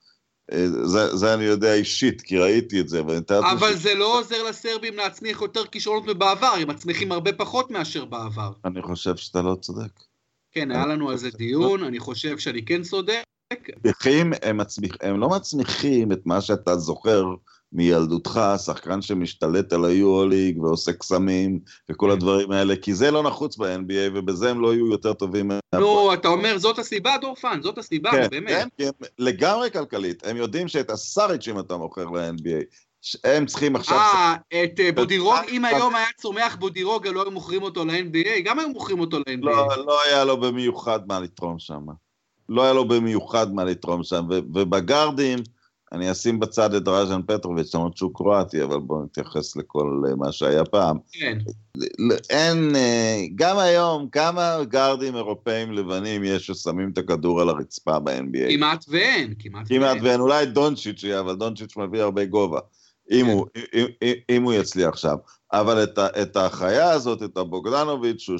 [0.51, 3.01] אה, זה, זה אני יודע אישית, כי ראיתי את זה.
[3.29, 3.77] אבל ש...
[3.77, 8.51] זה לא עוזר לסרבים להצמיח יותר כישרונות מבעבר, הם מצמיחים הרבה פחות מאשר בעבר.
[8.65, 9.91] אני חושב שאתה לא צודק.
[10.51, 13.23] כן, היה לנו על זה דיון, אני חושב שאני כן צודק.
[13.53, 17.25] מצמיחים, הם, מצמיח, הם לא מצמיחים את מה שאתה זוכר
[17.73, 21.59] מילדותך, שחקן שמשתלט על היורו-ליג ועושה קסמים
[21.91, 22.11] וכל כן.
[22.11, 25.51] הדברים האלה, כי זה לא נחוץ ב-NBA ובזה הם לא יהיו יותר טובים.
[25.75, 28.67] נו, אתה אומר, זאת הסיבה, דורפן, זאת הסיבה, כן, באמת.
[28.77, 30.27] כן, כן, לגמרי כלכלית.
[30.27, 32.65] הם יודעים שאת הסאריצ'ים אתה מוכר ל-NBA.
[33.23, 33.97] הם צריכים עכשיו...
[33.97, 38.59] אה, את אה, בודירוג, אם היום היה צומח בודירוג, לא היו מוכרים אותו ל-NBA, גם
[38.59, 39.45] היו מוכרים אותו ל-NBA.
[39.45, 41.85] לא, לא היה לו במיוחד מה לתרום שם.
[42.49, 45.39] לא היה לו במיוחד מה לתרום שם, ובגארדים...
[45.91, 50.31] אני אשים בצד את דראז'ן פטרוביץ', למרות שהוא קרואטי, אבל בואו נתייחס לכל אה, מה
[50.31, 50.97] שהיה פעם.
[51.11, 51.37] כן.
[52.29, 58.51] אין, אה, גם היום, כמה גארדים אירופאים לבנים יש ששמים את הכדור על הרצפה ב-NBA?
[58.51, 59.81] כמעט ואין, כמעט ואין.
[59.81, 62.59] כמעט ואין, אולי דונצ'יץ' יהיה, אבל דונצ'יץ' מביא הרבה גובה.
[63.11, 63.31] אם, כן.
[63.31, 65.15] הוא, אם, אם, אם הוא יצליח שם.
[65.53, 68.37] אבל את, את החיה הזאת, את הבוגדנוביץ', הוא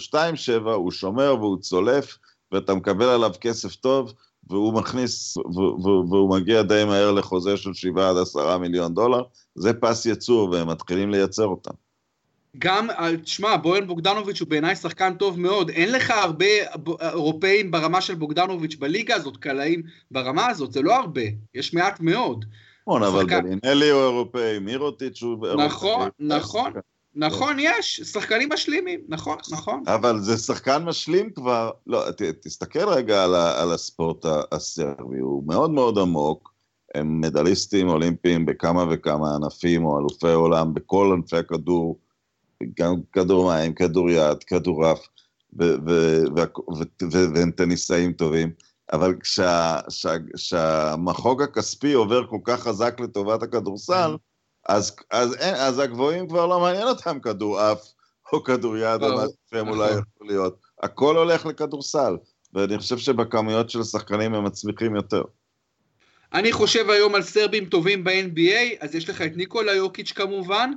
[0.66, 2.18] 2-7, הוא שומר והוא צולף,
[2.52, 4.14] ואתה מקבל עליו כסף טוב,
[4.52, 9.22] והוא מכניס, והוא מגיע די מהר לחוזה של 7 עד 10 מיליון דולר,
[9.56, 11.72] זה פס יצור והם מתחילים לייצר אותם.
[12.58, 12.88] גם,
[13.24, 16.46] תשמע, בויאן בוגדנוביץ' הוא בעיניי שחקן טוב מאוד, אין לך הרבה
[17.02, 21.22] אירופאים ברמה של בוגדנוביץ' בליגה הזאת, קלעים ברמה הזאת, זה לא הרבה,
[21.56, 22.46] יש מעט מאוד.
[22.82, 25.66] נכון, אבל בלינלי הוא אירופאי, מירוטיץ' הוא אירופאי.
[25.66, 26.72] נכון, נכון.
[27.16, 29.84] נכון, יש, שחקנים משלימים, נכון, נכון.
[29.88, 35.44] אבל זה שחקן משלים כבר, לא, ת, תסתכל רגע על, ה, על הספורט הסרבי, הוא
[35.48, 36.54] מאוד מאוד עמוק,
[36.96, 42.00] הם מדליסטים אולימפיים בכמה וכמה ענפים, או אלופי עולם בכל ענפי הכדור,
[42.80, 45.08] גם כדור מים, כדור יד, כדורעף,
[47.12, 48.52] והם טניסאים טובים,
[48.94, 49.16] אבל
[50.36, 54.16] כשהמחוג הכספי עובר כל כך חזק לטובת הכדורסל,
[54.68, 57.94] אז, אז, אין, אז הגבוהים כבר לא מעניין אותם כדורעף
[58.34, 60.60] או כדוריד או מה שהם אולי יכולים להיות.
[60.84, 62.18] הכל הולך לכדורסל,
[62.54, 65.22] ואני חושב שבכמויות של השחקנים הם מצליחים יותר.
[66.34, 70.72] אני חושב היום על סרבים טובים ב-NBA, אז יש לך את ניקולה יוקיץ' כמובן,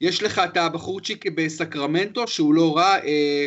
[0.00, 3.46] יש לך את הבחורצ'יק בסקרמנטו, שהוא לא רע, אה,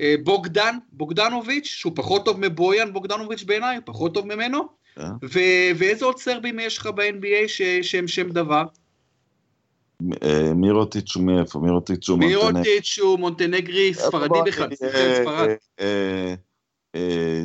[0.00, 4.68] אה, בוגדן, בוגדנוביץ', שהוא פחות טוב מבויאן בוגדנוביץ' בעיניי, פחות טוב ממנו.
[4.96, 5.02] כן.
[5.22, 8.64] ו- ואיזה עוד סרבים יש לך ב-NBA ש- שהם שם דבר?
[10.22, 11.58] אה, מירוטיץ' הוא מאיפה?
[11.58, 12.52] מירוטיץ' הוא מונטנגרי.
[12.52, 15.48] מירוטיץ' הוא מונטנגרי ספרדי בכלל, אה, ספרד.
[15.80, 17.42] אה,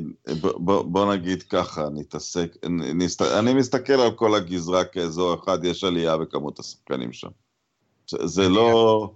[0.63, 2.55] בוא נגיד ככה, נתעסק,
[3.39, 7.29] אני מסתכל על כל הגזרה כאזור אחד, יש עלייה בכמות השחקנים שם.
[8.07, 9.09] זה לא...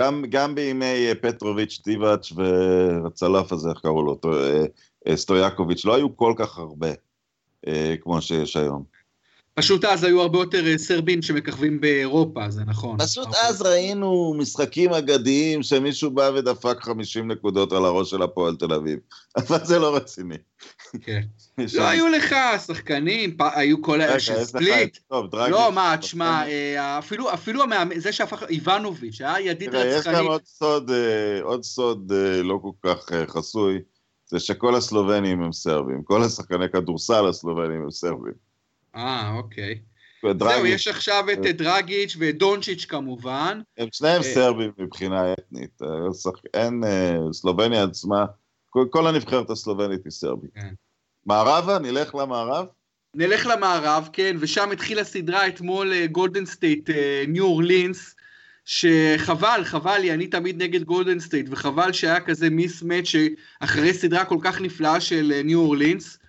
[0.00, 4.18] גם, גם בימי פטרוביץ', טיבאץ' והצלף הזה, איך קראו לו,
[5.14, 6.90] סטויאקוביץ', לא היו כל כך הרבה
[8.00, 8.99] כמו שיש היום.
[9.54, 12.98] פשוט אז היו הרבה יותר אה, סרבים שמככבים באירופה, זה נכון.
[12.98, 18.72] פשוט אז ראינו משחקים אגדיים שמישהו בא ודפק 50 נקודות על הראש של הפועל תל
[18.72, 18.98] אביב.
[19.38, 20.36] אבל זה לא רציני.
[21.02, 21.20] כן.
[21.78, 22.34] לא היו לך
[22.66, 24.98] שחקנים, היו כל האלה של ספליט.
[25.32, 26.98] לא, מה, תשמע, אה,
[27.34, 27.64] אפילו
[27.96, 30.12] זה שהפך, איבנוביץ', היה ידיד רצחני.
[30.12, 33.78] יש גם עוד סוד, אה, עוד סוד לא כל כך חסוי,
[34.26, 38.49] זה שכל הסלובנים הם סרבים, כל השחקני כדורסל הסלובנים הם סרבים.
[38.96, 39.78] אה, אוקיי.
[40.38, 41.52] זהו, יש עכשיו את אה.
[41.52, 43.60] דרגיץ' ואת דונצ'יץ' כמובן.
[43.78, 45.82] הם שניהם אה, סרבים מבחינה אתנית.
[45.82, 46.82] אה, אין,
[47.32, 48.24] סלובניה עצמה,
[48.90, 50.50] כל הנבחרת הסלובנית היא סרבית.
[50.54, 50.74] כן.
[51.26, 51.78] מערבה?
[51.78, 52.66] נלך למערב?
[53.14, 56.90] נלך למערב, כן, ושם התחילה סדרה אתמול גולדן סטייט,
[57.28, 58.16] ניו אורלינס,
[58.64, 63.10] שחבל, חבל לי, אני תמיד נגד גולדן סטייט, וחבל שהיה כזה mismatch
[63.60, 66.19] אחרי סדרה כל כך נפלאה של ניו אורלינס.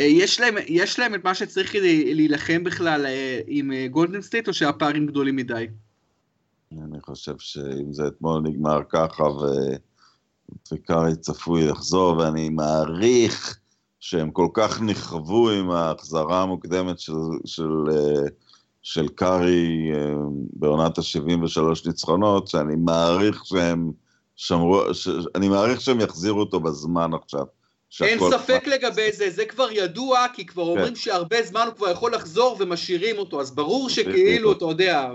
[0.00, 4.22] אה, יש להם, יש להם את מה שצריך כדי להילחם בכלל אה, עם גולדן אה,
[4.22, 5.66] סטייט, או שהפערים גדולים מדי?
[6.72, 9.44] אני חושב שאם זה אתמול נגמר ככה, ו...
[10.72, 13.58] וקארי צפוי לחזור, ואני מעריך
[14.00, 17.12] שהם כל כך נכוו עם ההחזרה המוקדמת של,
[17.44, 17.72] של,
[18.82, 19.90] של קארי
[20.52, 23.92] בעונת ה-73 ניצחונות, שאני מעריך שהם
[24.36, 25.08] שמרו, ש...
[25.34, 27.44] אני מעריך שהם יחזירו אותו בזמן עכשיו.
[28.00, 30.68] אין ספק לגבי זה, זה כבר ידוע, כי כבר כן.
[30.68, 35.10] אומרים שהרבה זמן הוא כבר יכול לחזור ומשאירים אותו, אז ברור שכאילו, אתה יודע...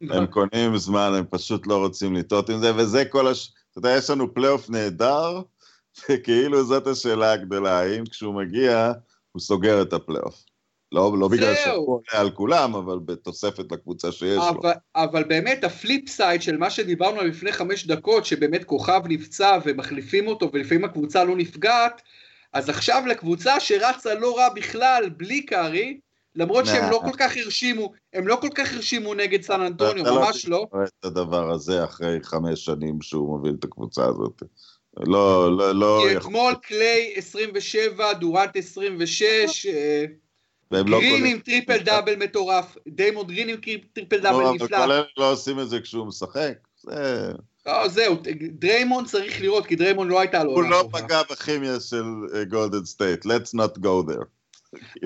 [0.00, 3.52] הם קונים זמן, הם פשוט לא רוצים לטעות עם זה, וזה כל הש...
[3.70, 5.40] אתה יודע, יש לנו פלייאוף נהדר,
[6.10, 8.92] וכאילו זאת השאלה הגדולה, האם כשהוא מגיע,
[9.32, 10.44] הוא סוגר את הפלייאוף.
[10.92, 14.70] לא, לא בגלל שהוא עולה על כולם, אבל בתוספת לקבוצה שיש אבל, לו.
[14.96, 20.26] אבל באמת ה flip side של מה שדיברנו לפני חמש דקות, שבאמת כוכב נפצע ומחליפים
[20.26, 22.02] אותו ולפעמים הקבוצה לא נפגעת,
[22.52, 26.00] אז עכשיו לקבוצה שרצה לא רע בכלל, בלי קארי,
[26.34, 30.48] למרות שהם לא כל כך הרשימו, הם לא כל כך הרשימו נגד סן אנטוניו, ממש
[30.48, 30.66] לא.
[30.68, 34.42] אתה לא את הדבר הזה אחרי חמש שנים שהוא מוביל את הקבוצה הזאת.
[34.96, 36.12] לא, לא, לא...
[36.16, 40.27] אתמול קליי 27, דורנט 26, והם לא
[40.72, 43.56] גרין עם טריפל דאבל מטורף, דריימון גרין עם
[43.92, 44.66] טריפל דאבל לא, נפלא.
[44.66, 47.32] אבל כל אלה לא עושים את זה כשהוא משחק, זה...
[47.66, 50.50] לא, זהו, דריימון צריך לראות, כי דריימון לא הייתה לו...
[50.50, 52.04] הוא לא פגע בכימיה של
[52.48, 54.24] גולדן סטייט, let's not go there.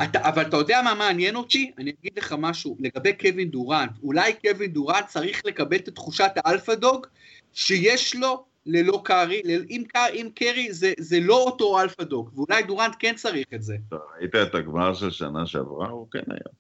[0.04, 1.72] אתה, אבל אתה יודע מה מעניין אותי?
[1.78, 6.43] אני אגיד לך משהו, לגבי קווין דורנט, אולי קווין דורנט צריך לקבל את תחושת ה
[6.43, 7.06] alpha dog
[7.52, 12.96] שיש לו ללא קארי, עם, עם קארי זה, זה לא אותו alpha dog, ואולי דורנט
[12.98, 13.76] כן צריך את זה.
[14.20, 15.88] ראית את הגמר של שנה שעברה?
[15.88, 16.54] הוא כן היה.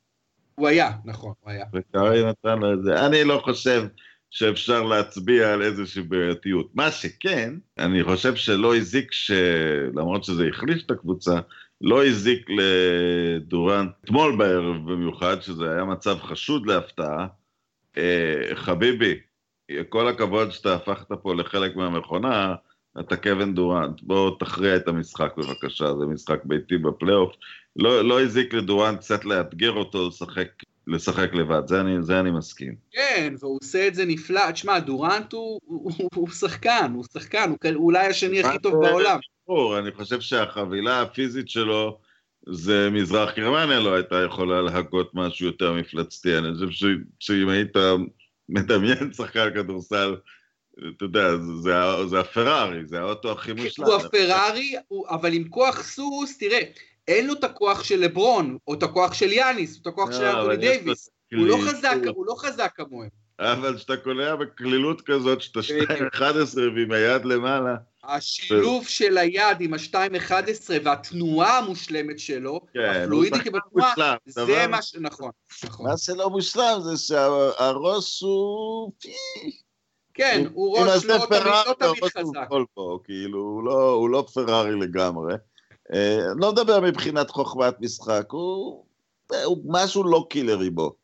[0.54, 1.64] הוא היה, נכון, הוא היה.
[1.74, 3.06] וקארי נתן לו את זה.
[3.06, 3.86] אני לא חושב
[4.30, 6.70] שאפשר להצביע על איזושהי בעייתיות.
[6.74, 9.30] מה שכן, אני חושב שלא הזיק ש...
[9.94, 11.40] למרות שזה החליף את הקבוצה,
[11.80, 17.26] לא הזיק לדורנט, אתמול בערב במיוחד, שזה היה מצב חשוד להפתעה,
[17.98, 19.20] אה, חביבי,
[19.88, 22.54] כל הכבוד שאתה הפכת פה לחלק מהמכונה,
[23.00, 27.32] אתה קווין דורנט, בוא תכריע את המשחק בבקשה, זה משחק ביתי בפלייאוף.
[27.76, 30.48] לא, לא הזיק לדורנט קצת לאתגר אותו לשחק,
[30.86, 32.74] לשחק לבד, זה אני, זה אני מסכים.
[32.92, 34.50] כן, והוא עושה את זה נפלא.
[34.50, 39.18] תשמע, דורנט הוא, הוא, הוא, שחקן, הוא שחקן, הוא, הוא אולי השני הכי טוב בעולם.
[39.46, 41.98] ברור, אני חושב שהחבילה הפיזית שלו
[42.48, 46.38] זה מזרח גרמניה לא הייתה יכולה להגות משהו יותר מפלצתי.
[46.38, 47.76] אני חושב שאם היית
[48.52, 50.16] מדמיין שחקן כדורסל,
[50.96, 51.72] אתה יודע, זה,
[52.08, 53.86] זה הפרארי, זה האוטו הכי מושלם.
[53.86, 54.74] הוא הפרארי,
[55.08, 56.60] אבל עם כוח סוס, תראה,
[57.08, 60.24] אין לו את הכוח של לברון, או את הכוח של יאניס, או את הכוח של
[60.24, 61.10] אנטוני דייוויס.
[61.34, 63.08] הוא לא חזק, הוא לא חזק כמוהם.
[63.40, 66.20] אבל כשאתה קולע בקלילות כזאת, שאתה 2-11
[66.56, 67.76] ועם היד למעלה.
[68.04, 74.94] השילוב של היד עם ה-2-11 והתנועה המושלמת שלו, כן, הפלואידית בתנועה, זה מה ש...
[75.00, 75.30] נכון,
[75.64, 75.86] נכון.
[75.86, 78.92] מה שלא מושלם זה שהראש הוא...
[80.14, 82.48] כן, הוא ראש לא תמיד חזק.
[83.04, 85.34] כאילו, לא, הוא לא פרארי לגמרי.
[85.92, 88.84] אה, לא מדבר מבחינת חוכמת משחק, הוא
[89.64, 90.94] משהו לא קילרי בו.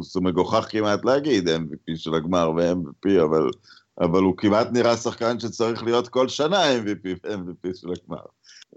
[0.00, 3.50] זה מגוחך כמעט להגיד MVP של הגמר ו-MVP, אבל,
[4.00, 8.24] אבל הוא כמעט נראה שחקן שצריך להיות כל שנה MVP ו-MVP של הגמר.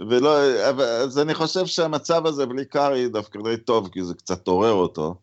[0.10, 0.42] ולא,
[1.04, 5.16] אז אני חושב שהמצב הזה בלי קארי דווקא די טוב, כי זה קצת עורר אותו.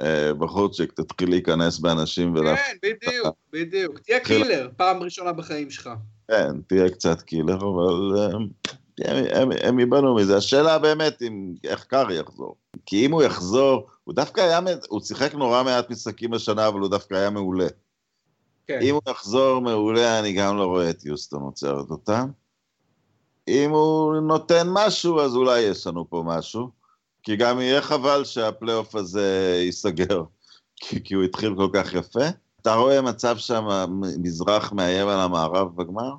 [0.00, 2.58] אה, בחורצ'יק, תתחיל להיכנס באנשים ולהפ...
[2.58, 3.98] כן, בדיוק, בדיוק.
[3.98, 5.90] תהיה killer, פעם ראשונה בחיים שלך.
[6.30, 8.38] כן, תהיה קצת killer, אבל אה,
[9.62, 10.36] הם, ייבנו מזה.
[10.36, 12.56] השאלה באמת אם, איך קארי יחזור.
[12.86, 16.90] כי אם הוא יחזור, הוא דווקא היה, הוא שיחק נורא מעט משחקים השנה, אבל הוא
[16.90, 17.66] דווקא היה מעולה.
[18.68, 18.78] כן.
[18.82, 22.28] אם הוא יחזור מעולה, אני גם לא רואה את יוסטון עוצרת אותם.
[23.48, 26.70] אם הוא נותן משהו, אז אולי יש לנו פה משהו.
[27.22, 30.22] כי גם יהיה חבל שהפלייאוף הזה ייסגר,
[30.80, 32.24] כי, כי הוא התחיל כל כך יפה.
[32.62, 36.10] אתה רואה מצב שהמזרח מאיים על המערב בגמר?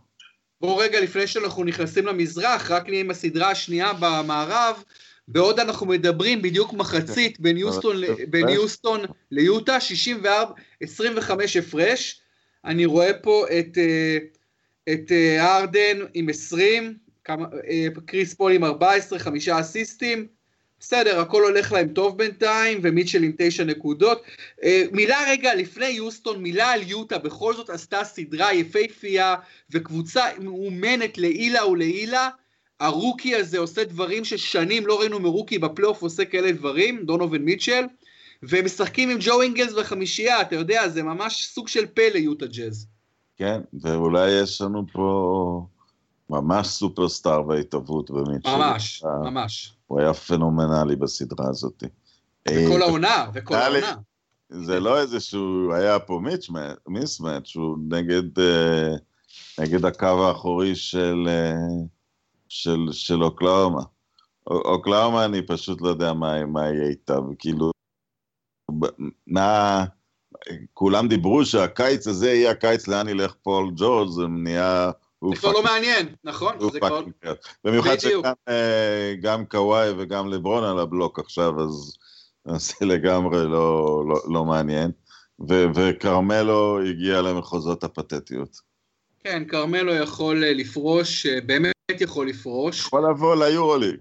[0.61, 4.83] בואו רגע, לפני שאנחנו נכנסים למזרח, רק נהיה עם הסדרה השנייה במערב,
[5.27, 7.95] בעוד אנחנו מדברים בדיוק מחצית בין יוסטון,
[8.29, 12.21] בין יוסטון ליוטה, 64, 25 הפרש.
[12.67, 14.17] אני רואה פה את, אה,
[14.93, 20.27] את אה, הרדן עם 20, כמה, אה, קריס פול עם 14, חמישה אסיסטים.
[20.79, 24.23] בסדר, הכל הולך להם טוב בינתיים, ומיטשל עם תשע נקודות.
[24.91, 29.35] מילה רגע, לפני יוסטון, מילה על יוטה, בכל זאת עשתה סדרה יפייפייה,
[29.71, 32.29] וקבוצה מאומנת לעילה ולעילה.
[32.79, 37.85] הרוקי הזה עושה דברים ששנים לא ראינו מרוקי בפלייאוף עושה כאלה דברים, דונובין מיטשל,
[38.43, 42.87] והם משחקים עם ג'ו אינגלס בחמישייה, אתה יודע, זה ממש סוג של פלא יוטה ג'אז.
[43.37, 45.65] כן, ואולי יש לנו פה
[46.29, 48.55] ממש סופרסטאר בהתהוות במיטשל.
[48.55, 49.73] ממש, ממש.
[49.87, 51.83] הוא היה פנומנלי בסדרה הזאת.
[52.49, 53.95] וכל אה, העונה, וכל העונה.
[54.49, 56.21] זה לא איזה שהוא, היה פה
[56.87, 58.95] מיסמץ', הוא נגד, אה,
[59.59, 61.27] נגד הקו האחורי של...
[61.27, 61.53] אה,
[62.49, 63.81] של, של אוקלאומה.
[64.47, 67.71] אוקלאומה אני פשוט לא יודע מה, מה יהיה איתה, כאילו,
[69.27, 69.85] מה,
[70.73, 74.91] כולם דיברו שהקיץ הזה יהיה הקיץ לאן ילך פול ג'ורג', זה נהיה...
[75.33, 76.71] זה כבר לא מעניין, נכון?
[76.71, 77.03] זה כבר...
[77.63, 81.93] במיוחד שגם קוואי וגם לברון על הבלוק עכשיו, אז
[82.45, 84.91] זה לגמרי לא, לא, לא מעניין.
[85.75, 88.57] וכרמלו הגיע למחוזות הפתטיות.
[89.23, 92.79] כן, כרמלו יכול אה, לפרוש, אה, באמת יכול לפרוש.
[92.79, 93.95] יכול לבוא ליורוליג.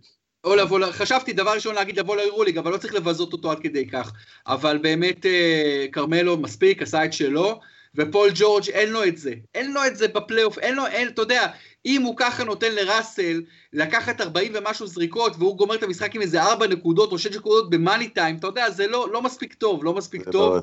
[0.47, 3.87] או לבוא, חשבתי דבר ראשון להגיד לבוא ליורוליג, אבל לא צריך לבזות אותו עד כדי
[3.87, 4.13] כך.
[4.47, 7.61] אבל באמת אה, כרמלו מספיק, עשה את שלו,
[7.95, 9.35] ופול ג'ורג' אין לו את זה.
[9.55, 11.47] אין לו את זה בפלייאוף, אין לו, אין, אתה יודע,
[11.87, 16.43] אם הוא ככה נותן לראסל לקחת 40 ומשהו זריקות, והוא גומר את המשחק עם איזה
[16.43, 19.95] 4 נקודות או 6 נקודות במאני טיים, אתה יודע, זה לא, לא מספיק טוב, לא
[19.95, 20.55] מספיק טוב.
[20.55, 20.61] לא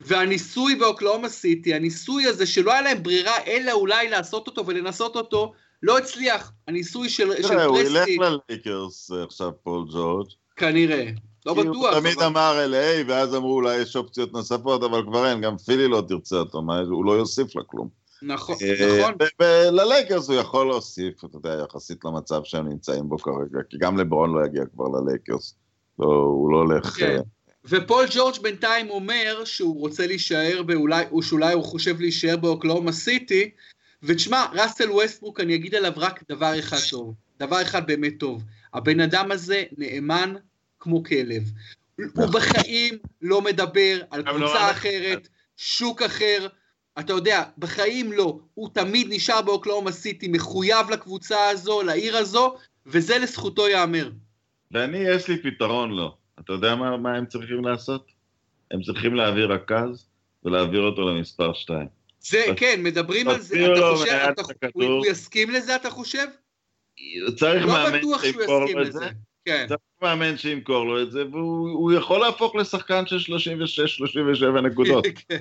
[0.00, 5.52] והניסוי באוקלאומה סיטי, הניסוי הזה שלא היה להם ברירה אלא אולי לעשות אותו ולנסות אותו,
[5.82, 6.52] לא הצליח.
[6.68, 7.64] הניסוי של, פרסטי...
[7.64, 10.28] הוא ילך ללייקרס עכשיו, פול ג'ורג'.
[10.56, 11.10] כנראה.
[11.46, 11.76] לא בטוח.
[11.76, 15.88] הוא תמיד אמר LA, ואז אמרו אולי יש אופציות נוספות, אבל כבר אין, גם פילי
[15.88, 17.88] לא תרצה אותו, הוא לא יוסיף לה כלום.
[18.22, 19.14] נכון, אה, נכון.
[19.40, 24.34] וללייקרס הוא יכול להוסיף, אתה יודע, יחסית למצב שהם נמצאים בו כרגע, כי גם לברון
[24.34, 25.54] לא יגיע כבר ללייקרס.
[25.98, 26.86] לא, הוא לא הולך...
[26.86, 27.16] כן.
[27.16, 27.20] אה,
[27.64, 33.50] ופול ג'ורג' בינתיים אומר שהוא רוצה להישאר, באולי, או שאולי הוא חושב להישאר באוקלהומה סיטי,
[34.02, 38.42] ותשמע, ראסל ווסטברוק, אני אגיד עליו רק דבר אחד טוב, דבר אחד באמת טוב.
[38.74, 40.34] הבן אדם הזה נאמן
[40.80, 41.42] כמו כלב.
[41.96, 42.30] הוא נכון.
[42.32, 46.46] בחיים לא מדבר על קבוצה אחרת, שוק אחר,
[46.98, 48.38] אתה יודע, בחיים לא.
[48.54, 54.10] הוא תמיד נשאר באוקלאומה סיטי, מחויב לקבוצה הזו, לעיר הזו, וזה לזכותו ייאמר.
[54.70, 56.16] ואני, יש לי פתרון לו.
[56.40, 58.12] אתה יודע מה, מה הם צריכים לעשות?
[58.70, 60.06] הם צריכים להעביר רכז
[60.44, 61.99] ולהעביר אותו למספר 2.
[62.20, 66.26] זה, כן, מדברים על זה, אתה חושב, אתה, הוא, הוא יסכים לזה, אתה חושב?
[67.36, 69.06] צריך לא מאמן שימכור לו את זה.
[69.44, 69.66] כן.
[69.68, 73.34] צריך מאמן שימכור לו את זה, והוא יכול להפוך לשחקן של
[74.56, 75.04] 36-37 נקודות.
[75.28, 75.40] כן.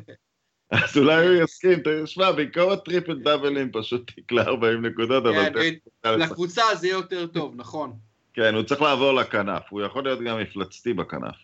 [0.72, 5.54] אז אולי הוא יסכים, תשמע, במקום הטריפל דאבלים פשוט תקלע 40 נקודות, אבל...
[5.54, 7.94] כן, לקבוצה זה יהיה יותר טוב, נכון.
[8.34, 11.36] כן, הוא צריך לעבור לכנף, הוא יכול להיות גם מפלצתי בכנף.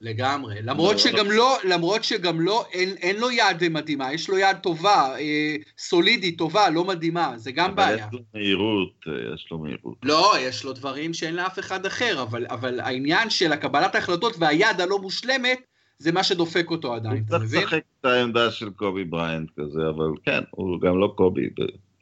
[0.00, 4.56] לגמרי, למרות שגם לא, למרות שגם לא, אין, אין לו יד מדהימה, יש לו יד
[4.62, 7.96] טובה, אה, סולידית, טובה, לא מדהימה, זה גם בעיה.
[7.96, 9.96] יש לו מהירות, אה, יש לו מהירות.
[10.02, 14.80] לא, יש לו דברים שאין לאף אחד אחר, אבל, אבל העניין של הקבלת ההחלטות והיד
[14.80, 15.60] הלא מושלמת,
[15.98, 17.58] זה מה שדופק אותו עדיין, אתה מבין?
[17.58, 21.48] הוא לשחק את העמדה של קובי בריינט כזה, אבל כן, הוא גם לא קובי,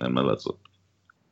[0.02, 0.68] אין מה לעשות.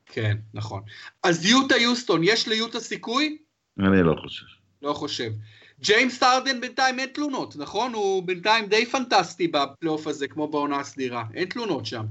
[0.07, 0.83] כן, נכון.
[1.23, 3.39] אז יוטה יוסטון, יש ליוטה סיכוי?
[3.79, 4.47] אני לא חושב.
[4.83, 5.31] לא חושב.
[5.81, 7.93] ג'יימס ארדן בינתיים אין תלונות, נכון?
[7.95, 11.25] הוא בינתיים די פנטסטי בפלייאוף הזה, כמו בעונה הסדירה.
[11.35, 12.05] אין תלונות שם.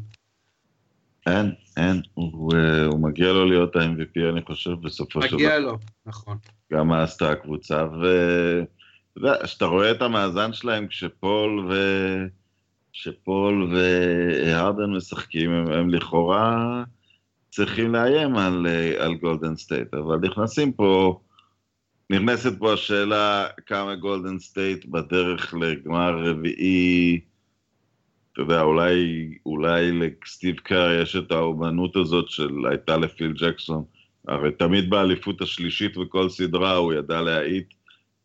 [1.27, 2.01] אין, אין.
[2.13, 5.35] הוא, אה, הוא מגיע לו להיות ה-MVP, אני חושב, בסופו של דבר.
[5.35, 6.37] מגיע לו, נכון.
[6.73, 7.85] גם מה עשתה הקבוצה,
[9.17, 11.75] יודע, כשאתה רואה את המאזן שלהם כשפול ו...
[12.93, 16.83] כשפול והרדן משחקים, הם, הם לכאורה
[17.49, 21.19] צריכים לאיים על, אה, על גולדן סטייט, אבל נכנסים פה,
[22.09, 27.19] נכנסת פה השאלה כמה גולדן סטייט בדרך לגמר רביעי,
[28.33, 33.83] אתה יודע, אולי, אולי לסטיב קאר יש את האומנות הזאת שהייתה לפיל ג'קסון,
[34.27, 37.73] הרי תמיד באליפות השלישית בכל סדרה הוא ידע להאיט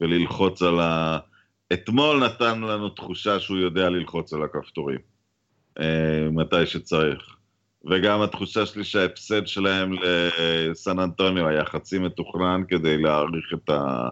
[0.01, 1.18] וללחוץ על ה...
[1.72, 4.99] אתמול נתן לנו תחושה שהוא יודע ללחוץ על הכפתורים,
[5.81, 7.37] אה, מתי שצריך.
[7.85, 14.09] וגם התחושה שלי שההפסד שלהם לסן אנטוניו היה חצי מתוכנן כדי להעריך את ה...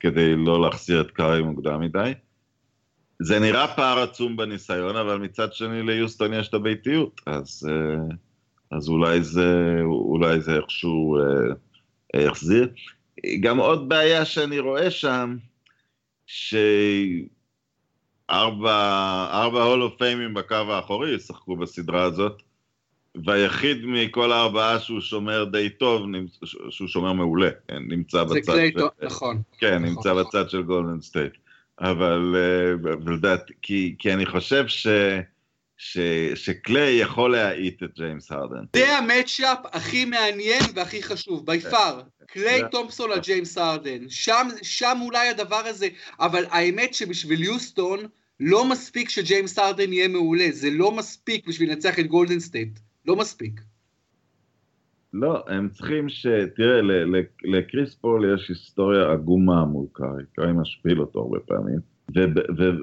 [0.00, 2.12] כדי לא להחזיר את קארי מוקדם מדי.
[3.22, 7.96] זה נראה פער עצום בניסיון, אבל מצד שני ליוסטון יש את הביתיות, אז, אה,
[8.76, 12.68] אז אולי, זה, אולי זה איכשהו אה, יחזיר.
[13.40, 15.36] גם עוד בעיה שאני רואה שם,
[16.26, 17.02] שארבע
[19.64, 22.42] Hall of Fame ים בקו האחורי ישחקו בסדרה הזאת,
[23.24, 26.06] והיחיד מכל הארבעה שהוא שומר די טוב,
[26.70, 28.34] שהוא שומר מעולה, כן, נמצא בצד...
[28.34, 29.42] זה קלייטון, נכון.
[29.58, 30.24] כן, נכון, נמצא נכון.
[30.24, 31.32] בצד של גולדן סטייט.
[31.80, 32.34] אבל,
[32.82, 34.86] ולדעת, כי, כי אני חושב ש...
[35.82, 35.98] ש,
[36.34, 38.64] שקליי יכול להאיט את ג'יימס הרדן.
[38.76, 42.00] זה ה matchup הכי מעניין והכי חשוב, by far.
[42.26, 44.08] קליי תומפסון על ג'יימס הרדן.
[44.08, 45.88] שם, שם אולי הדבר הזה,
[46.20, 48.00] אבל האמת שבשביל יוסטון,
[48.40, 52.78] לא מספיק שג'יימס הרדן יהיה מעולה, זה לא מספיק בשביל לנצח את גולדן סטייט.
[53.06, 53.60] לא מספיק.
[55.12, 56.26] לא, הם צריכים ש...
[56.56, 56.80] תראה,
[57.44, 61.78] לקריס פול יש היסטוריה עגומה מול קארי, קארי משפיל אותו הרבה פעמים.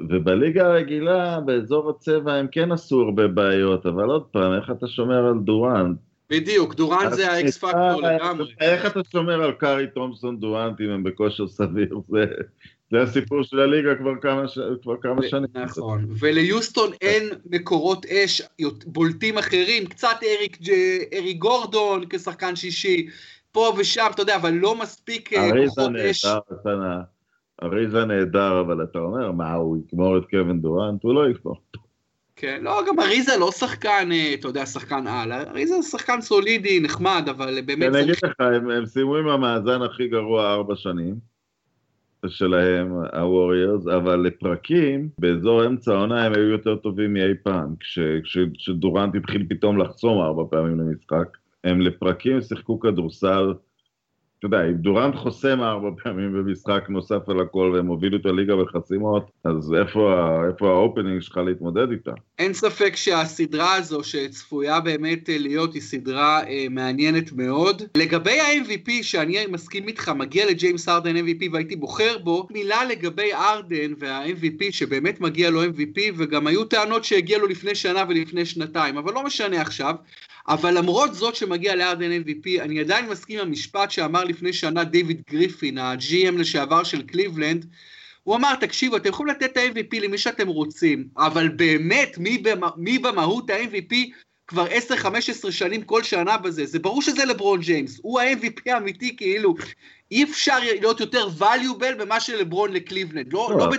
[0.09, 5.25] ובליגה הרגילה, באזור הצבע, הם כן עשו הרבה בעיות, אבל עוד פעם, איך אתה שומר
[5.25, 5.97] על דורנט?
[6.29, 8.53] בדיוק, דורנט זה האקס פקטור לגמרי.
[8.59, 11.99] איך אתה שומר על קארי תומפסון דורנט אם הם בכושר סביר?
[12.07, 12.25] זה,
[12.91, 14.59] זה הסיפור של הליגה כבר כמה, ש...
[14.81, 15.49] כבר כמה שנים.
[15.55, 18.41] נכון, וליוסטון אין מקורות אש
[18.85, 20.57] בולטים אחרים, קצת אריק,
[21.13, 23.07] אריק גורדון כשחקן שישי,
[23.51, 25.29] פה ושם, אתה יודע, אבל לא מספיק
[25.65, 26.25] כוחות אש.
[27.63, 31.03] אריזה נהדר, אבל אתה אומר, מה, הוא יגמור את קווין דורנט?
[31.03, 31.55] הוא לא יגמור.
[32.35, 37.61] כן, לא, גם אריזה לא שחקן, אתה יודע, שחקן על, אריזה שחקן סולידי, נחמד, אבל
[37.61, 37.95] באמת...
[37.95, 41.36] אני אגיד לך, הם סיימו עם המאזן הכי גרוע ארבע שנים.
[42.25, 47.75] שלהם, הווריורס, אבל לפרקים, באזור אמצע העונה הם היו יותר טובים מאי פעם.
[47.79, 53.53] כש, כש, כשדורנט התחיל פתאום לחסום ארבע פעמים למשחק, הם לפרקים שיחקו כדורסל
[54.39, 58.55] אתה יודע, אם דורנט חוסם ארבע פעמים במשחק נוסף על הכל והם הובילו את הליגה
[58.55, 62.11] בחסימות, אז איפה, ה opening שלך להתמודד איתה?
[62.39, 67.81] אין ספק שהסדרה הזו שצפויה באמת להיות היא סדרה אה, מעניינת מאוד.
[67.97, 73.93] לגבי ה-MVP, שאני מסכים איתך, מגיע לג'יימס הרדן MVP והייתי בוחר בו, מילה לגבי הרדן
[73.99, 79.13] וה-MVP שבאמת מגיע לו MVP וגם היו טענות שהגיע לו לפני שנה ולפני שנתיים, אבל
[79.13, 79.95] לא משנה עכשיו.
[80.47, 85.21] אבל למרות זאת שמגיע להרדן MVP, אני עדיין מסכים עם המשפט שאמר לפני שנה דיוויד
[85.29, 87.65] גריפין, ה-GM לשעבר של קליבלנד,
[88.23, 92.69] הוא אמר, תקשיבו, אתם יכולים לתת את ה-MVP למי שאתם רוצים, אבל באמת, מי, במה,
[92.77, 93.95] מי במהות ה-MVP
[94.47, 99.55] כבר 10-15 שנים כל שנה בזה, זה ברור שזה לברון ג'יימס, הוא ה-MVP האמיתי כאילו,
[100.11, 103.69] אי אפשר להיות יותר valuable במה שלברון לקליבלנד, לא, לא, לא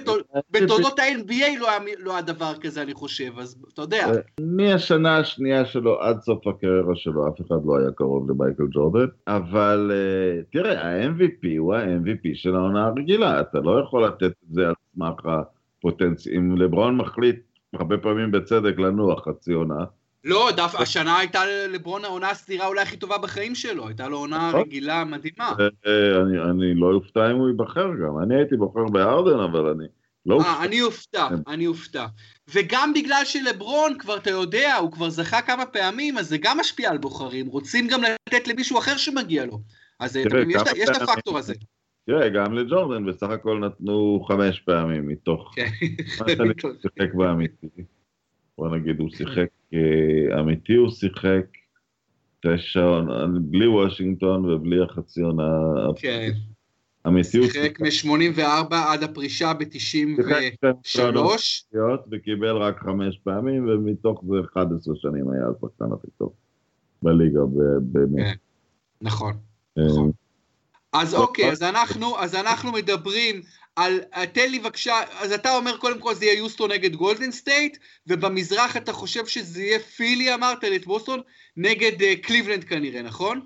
[0.50, 1.68] בתולדות ה-NBA לא,
[1.98, 4.06] לא היה דבר כזה אני חושב, אז אתה יודע.
[4.06, 9.06] אה, מהשנה השנייה שלו עד סוף הקריירה שלו אף אחד לא היה קרוב למייקל ג'ורדן,
[9.26, 14.68] אבל uh, תראה, ה-MVP הוא ה-MVP של העונה הרגילה, אתה לא יכול לתת את זה
[14.68, 17.40] על סמך הפוטנציה, אם לברון מחליט
[17.74, 19.84] הרבה פעמים בצדק לנוח חצי עונה,
[20.24, 24.48] לא, דף, השנה הייתה לברון העונה הסדירה אולי הכי טובה בחיים שלו, הייתה לו עונה
[24.48, 24.60] נכון.
[24.60, 25.52] רגילה מדהימה.
[25.60, 29.84] אה, אה, אני לא אופתע אם הוא ייבחר גם, אני הייתי בוחר בארדן, אבל אני
[30.26, 30.50] לא אופתע.
[30.50, 32.06] אה, אני אופתע, אני אופתע.
[32.54, 36.90] וגם בגלל שלברון, כבר אתה יודע, הוא כבר זכה כמה פעמים, אז זה גם משפיע
[36.90, 39.60] על בוחרים, רוצים גם לתת למישהו אחר שמגיע לו.
[40.00, 40.16] אז
[40.76, 41.54] יש את הפקטור הזה.
[42.06, 45.66] תראה, גם לג'ורדן בסך הכל נתנו חמש פעמים מתוך כן.
[46.20, 46.52] מה שאני
[46.82, 47.66] שיחק באמיתי.
[48.58, 49.48] בוא נגיד, הוא שיחק
[50.40, 51.46] אמיתי, הוא שיחק
[52.46, 53.00] תשע,
[53.40, 55.42] בלי וושינגטון ובלי החצי עונה.
[55.96, 56.30] כן.
[57.06, 60.98] אמיתי הוא שיחק מ-84 עד הפרישה ב-93.
[62.10, 66.32] וקיבל רק חמש פעמים, ומתוך זה 11 שנים היה השחקן הכי טוב
[67.02, 67.40] בליגה,
[67.80, 68.26] באמת.
[68.26, 68.34] כן,
[69.02, 69.34] נכון,
[69.78, 70.10] אה, נכון.
[70.92, 73.42] אז אוקיי, אז אנחנו, אז אנחנו מדברים
[73.78, 73.98] על,
[74.32, 78.76] תן לי בבקשה, אז אתה אומר קודם כל זה יהיה יוסטון נגד גולדן סטייט, ובמזרח
[78.76, 81.20] אתה חושב שזה יהיה פילי אמרת את בוסטון,
[81.56, 83.40] נגד אה, קליבלנד כנראה, נכון?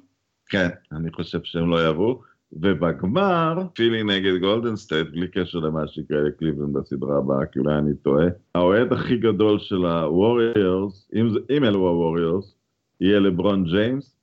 [0.49, 2.23] כן, אני חושב שהם לא יעברו,
[2.53, 7.95] ובגמר, פילי נגד גולדן סטייט, בלי קשר למה שיקרה לקליבלנד בסדרה הבאה, כי אולי אני
[8.03, 12.55] טועה, האוהד הכי גדול של הווריורס, אם, אם אלו הווריורס,
[13.01, 14.17] יהיה לברון ג'יימס,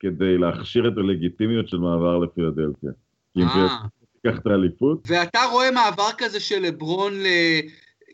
[0.00, 2.90] כדי להכשיר את הלגיטימיות של מעבר לפילדלפיה.
[3.38, 3.76] אה.
[4.26, 5.08] תיקח את האליפות.
[5.08, 7.12] ואתה רואה מעבר כזה של לברון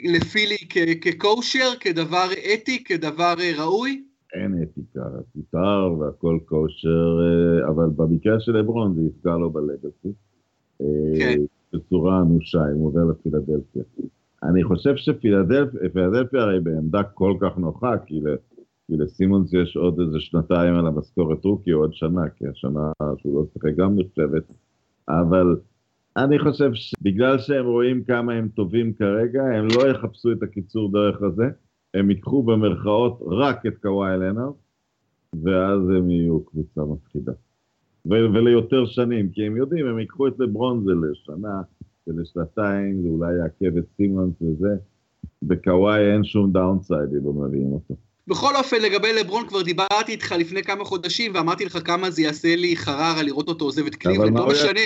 [0.05, 0.57] לפילי
[1.01, 4.05] כקושר, כדבר אתי, כדבר אה, ראוי?
[4.35, 5.01] אין אתיקה,
[5.35, 10.13] מותר והכל קושר, אה, אבל במקרה של לברון זה יפגע לו בלגסי.
[10.81, 10.87] אה,
[11.19, 11.41] כן.
[11.73, 13.83] בצורה אנושה, אם הוא עובר לפילדלפיה.
[14.43, 18.21] אני חושב שפילדלפיה הרי בעמדה כל כך נוחה, כי
[18.87, 23.35] כי לסימונס יש עוד איזה שנתיים על המשכורת רוקי, או עוד שנה, כי השנה שהוא
[23.35, 24.43] לא שיחק גם נחשבת,
[25.09, 25.57] אבל
[26.17, 31.23] אני חושב שבגלל שהם רואים כמה הם טובים כרגע, הם לא יחפשו את הקיצור דרך
[31.23, 31.45] הזה,
[31.95, 34.53] הם ייקחו במרכאות רק את קוואי לנארד,
[35.43, 37.33] ואז הם יהיו קבוצה מפחידה.
[38.07, 41.63] וליותר שנים, כי הם יודעים, הם ייקחו את לברון זה לשנה,
[42.07, 44.77] זה לשנתיים, זה אולי יעכב את סימונס וזה.
[45.43, 47.95] בקוואי אין שום downside אם לא מביאים אותו.
[48.29, 52.57] בכל אופן, לגבי לברון כבר דיברתי איתך לפני כמה חודשים, ואמרתי לך כמה זה יעשה
[52.57, 54.81] לי חררה לראות אותו עוזב את קליבלנד, לא משנה,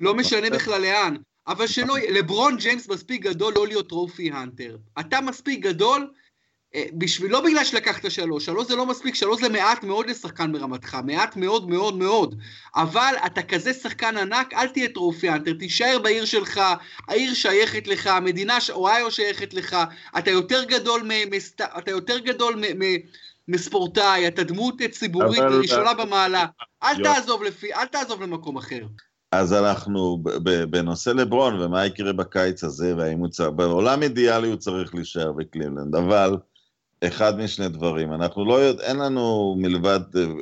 [0.00, 1.16] לא משנה בכלל לאן.
[1.46, 4.76] אבל שלא, לברון ג'יימס מספיק גדול לא להיות trophy hunter.
[5.00, 6.10] אתה מספיק גדול
[6.74, 10.52] אה, בשביל, לא בגלל שלקחת שלוש, שלוש זה לא מספיק, שלוש זה מעט מאוד לשחקן
[10.52, 12.34] ברמתך, מעט מאוד מאוד מאוד,
[12.76, 16.60] אבל אתה כזה שחקן ענק, אל תהיה trophy hunter, תישאר בעיר שלך,
[17.08, 19.76] העיר שייכת לך, המדינה, אוהיו שייכת לך,
[20.18, 22.98] אתה יותר גדול, מ- מסת, אתה יותר גדול מ- מ-
[23.48, 26.46] מספורטאי, אתה דמות ציבורית ראשונה במעלה,
[26.82, 28.80] אל תעזוב לפי, אל תעזוב למקום אחר.
[29.32, 30.22] אז אנחנו
[30.70, 35.94] בנושא לברון ומה יקרה בקיץ הזה והאם הוא צריך, בעולם אידיאלי הוא צריך להישאר בקליבלנד,
[35.94, 36.36] אבל
[37.04, 38.12] אחד משני דברים.
[38.12, 40.00] אנחנו לא יודעים, אין לנו מלבד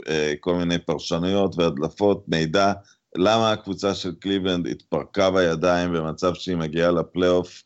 [0.08, 2.72] אה, כל מיני פרשנויות והדלפות, מידע,
[3.16, 7.62] למה הקבוצה של קליבלנד התפרקה בידיים במצב שהיא מגיעה לפלייאוף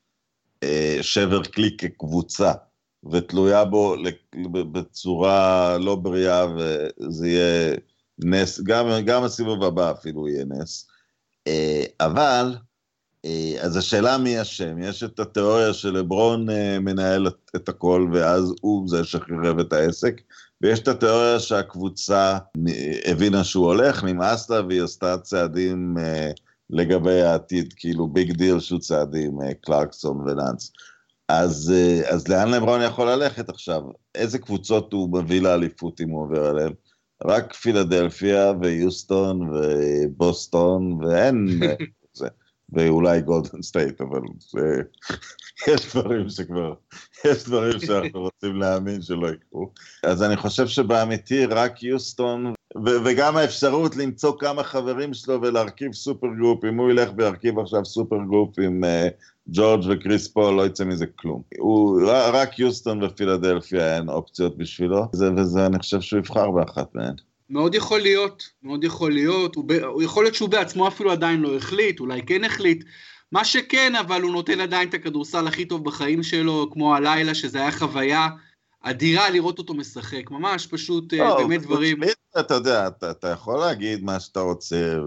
[0.63, 2.53] אה, שבר כלי כקבוצה,
[3.13, 3.97] ותלויה בו
[4.73, 7.75] בצורה לא בריאה, וזה יהיה
[8.19, 10.88] נס, גם, גם הסיבוב הבא אפילו יהיה נס.
[11.49, 12.57] אה, אבל,
[13.25, 17.27] אה, אז השאלה מי אשם, יש את התיאוריה של לברון אה, מנהל
[17.57, 20.21] את הכל ואז הוא זה שחירב את העסק,
[20.61, 22.39] ויש את התיאוריה שהקבוצה
[23.05, 25.97] הבינה שהוא הולך, נמאס לה והיא עשתה צעדים
[26.71, 30.73] לגבי העתיד, כאילו big deal של צעדים, קלארקסון ונאנס.
[31.29, 31.73] אז,
[32.07, 33.83] אז לאן לברון יכול ללכת עכשיו?
[34.15, 36.73] איזה קבוצות הוא מביא לאליפות אם הוא עובר אליהן?
[37.25, 41.61] רק פילדלפיה ויוסטון ובוסטון, ואין
[42.73, 44.83] ואולי גולדן סטייט, אבל זה,
[45.69, 46.75] יש דברים שכבר,
[47.25, 49.73] יש דברים שאנחנו רוצים להאמין שלא יקרו.
[50.03, 52.55] אז אני חושב שבאמיתי רק יוסטון,
[52.85, 58.17] וגם האפשרות למצוא כמה חברים שלו ולהרכיב super group, אם הוא ילך וירכיב עכשיו super
[58.29, 58.89] group עם אה,
[59.49, 61.43] ג'ורג' וקריס פול, לא יצא מזה כלום.
[61.59, 62.01] הוא,
[62.33, 67.15] רק יוסטון ופילדלפיה הן אופציות בשבילו, וזה, וזה אני חושב שהוא יבחר באחת מהן.
[67.51, 71.41] מאוד יכול להיות, מאוד יכול להיות, הוא, ב, הוא יכול להיות שהוא בעצמו אפילו עדיין
[71.41, 72.85] לא החליט, אולי כן החליט,
[73.33, 77.59] מה שכן, אבל הוא נותן עדיין את הכדורסל הכי טוב בחיים שלו, כמו הלילה, שזה
[77.59, 78.29] היה חוויה
[78.91, 82.01] אדירה לראות אותו משחק, ממש פשוט אה, לא, באמת דברים.
[82.41, 84.99] אתה יודע, אתה, אתה יכול להגיד מה שאתה רוצה,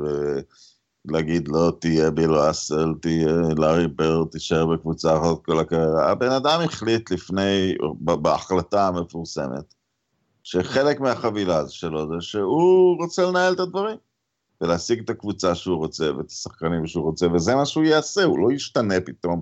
[1.05, 6.11] ולהגיד לא, תהיה ביל ראסל, תהיה לארי בר, תישאר בקבוצה אחת כל הקריירה.
[6.11, 9.73] הבן אדם החליט לפני, בהחלטה המפורסמת,
[10.43, 13.97] שחלק מהחבילה שלו זה שהוא רוצה לנהל את הדברים,
[14.61, 18.51] ולהשיג את הקבוצה שהוא רוצה ואת השחקנים שהוא רוצה, וזה מה שהוא יעשה, הוא לא
[18.51, 19.41] ישתנה פתאום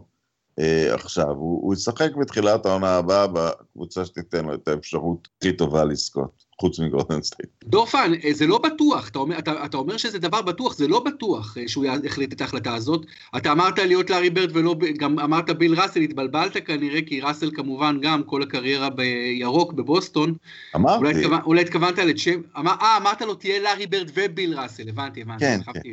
[0.60, 5.86] אה, עכשיו, הוא, הוא ישחק בתחילת העונה הבאה בקבוצה שתיתן לו את האפשרות הכי טובה
[5.86, 6.50] לזכות.
[6.62, 7.50] חוץ מגולדן סטייט.
[7.64, 11.00] דורפן, אה, זה לא בטוח, אתה אומר, אתה, אתה אומר שזה דבר בטוח, זה לא
[11.00, 13.06] בטוח אה, שהוא החליט את ההחלטה הזאת.
[13.38, 17.98] אתה אמרת להיות לארי ברד ולא, גם אמרת ביל ראסל, התבלבלת כנראה, כי ראסל כמובן
[18.02, 20.34] גם כל הקריירה בירוק בבוסטון.
[20.76, 20.98] אמרתי.
[20.98, 25.22] אולי, התכו, אולי התכוונת לצ'ם, אמר, אה, אמרת לו תהיה לארי ברד וביל ראסל, הבנתי,
[25.22, 25.46] הבנתי.
[25.46, 25.92] כן, כן.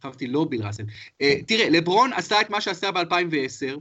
[0.00, 0.82] חשבתי לא ביל ראסל.
[1.20, 3.78] אה, תראה, לברון עשה את מה שעשה ב-2010,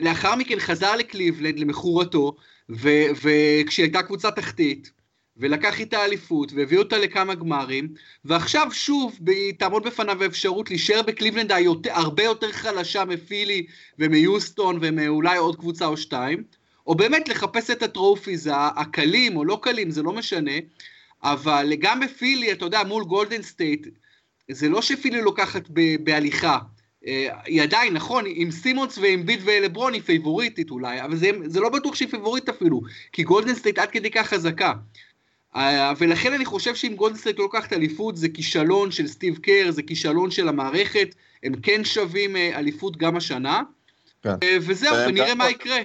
[0.00, 2.36] לאחר מכן חזר לקליבלנד למכורתו,
[2.68, 4.90] וכשהיא הייתה קבוצה תחתית,
[5.36, 7.88] ולקח איתה אליפות, והביא אותה לכמה גמרים,
[8.24, 9.18] ועכשיו שוב
[9.58, 13.66] תעמוד בפניו האפשרות להישאר בקליבלנד היותר, הרבה יותר חלשה מפילי
[13.98, 16.42] ומיוסטון ומאולי עוד קבוצה או שתיים,
[16.86, 20.52] או באמת לחפש את הטרופיז הקלים או לא קלים, זה לא משנה,
[21.22, 23.86] אבל גם בפילי, אתה יודע, מול גולדן סטייט,
[24.50, 25.68] זה לא שפילי לוקחת
[26.00, 26.58] בהליכה,
[27.06, 31.68] אה, היא עדיין, נכון, עם סימונס ואמביד ולברון היא פייבוריטית אולי, אבל זה, זה לא
[31.68, 32.80] בטוח שהיא פייבוריטית אפילו,
[33.12, 34.72] כי גולדן סטייט עד כדי כך חזקה.
[35.56, 39.70] אה, ולכן אני חושב שאם גולדן סטייט לא לוקחת אליפות, זה כישלון של סטיב קר,
[39.70, 43.62] זה כישלון של המערכת, הם כן שווים אה, אליפות גם השנה.
[44.22, 44.34] כן.
[44.60, 45.78] וזהו, ונראה מה יקרה.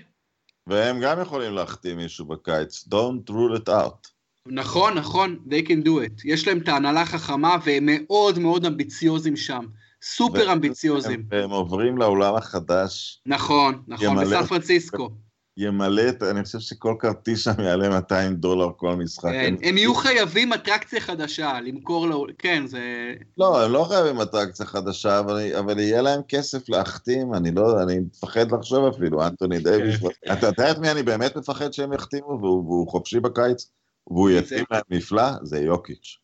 [0.67, 4.12] והם גם יכולים להחתים מישהו בקיץ, Don't rule it out.
[4.47, 6.21] נכון, נכון, they can do it.
[6.25, 9.65] יש להם את ההנהלה חכמה והם מאוד מאוד אמביציוזים שם.
[10.03, 11.25] סופר אמביציוזים.
[11.31, 13.21] הם עוברים לעולם החדש.
[13.25, 15.09] נכון, נכון, בסן פרנסיסקו.
[15.57, 19.31] ימלא את, אני חושב שכל כרטיס שם יעלה 200 דולר כל משחק.
[19.31, 23.13] כן, הם יהיו חייבים אטרקציה חדשה, למכור, לו, כן, זה...
[23.37, 27.99] לא, הם לא חייבים אטרקציה חדשה, אבל, אבל יהיה להם כסף להחתים, אני לא, אני
[27.99, 29.99] מפחד לחשוב אפילו, אנטוני דייוויס.
[30.01, 30.33] כן.
[30.33, 33.69] אתה יודע את מי אני באמת מפחד שהם יחתימו, והוא, והוא חופשי בקיץ,
[34.07, 35.29] והוא יתאים להם נפלא?
[35.43, 36.17] זה יוקיץ'.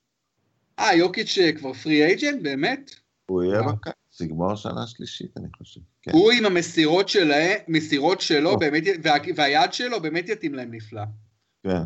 [0.79, 2.91] אה, יוקיץ' כבר פרי אייג'נט, באמת?
[3.25, 4.21] הוא יהיה בקיץ.
[4.21, 5.79] יגמור שנה שלישית, אני חושב.
[6.01, 6.11] כן.
[6.11, 11.01] הוא עם המסירות שלה, מסירות שלו, באמת, וה, והיד שלו באמת יתאים להם נפלא.
[11.63, 11.81] כן.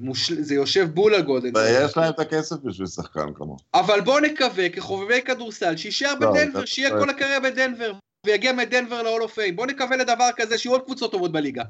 [0.00, 0.32] מוש...
[0.32, 1.50] זה יושב בול הגודל.
[1.54, 3.56] ויש להם את הכסף בשביל שחקן כמוהו.
[3.74, 7.92] אבל בוא נקווה, כחובבי כדורסל, שיישאר לא, בדנבר, שיהיה כל הקריירה בדנבר,
[8.26, 9.56] ויגיע מדנבר להול אוף פיים.
[9.56, 11.62] בוא נקווה לדבר כזה, שיהיו עוד קבוצות טובות בליגה.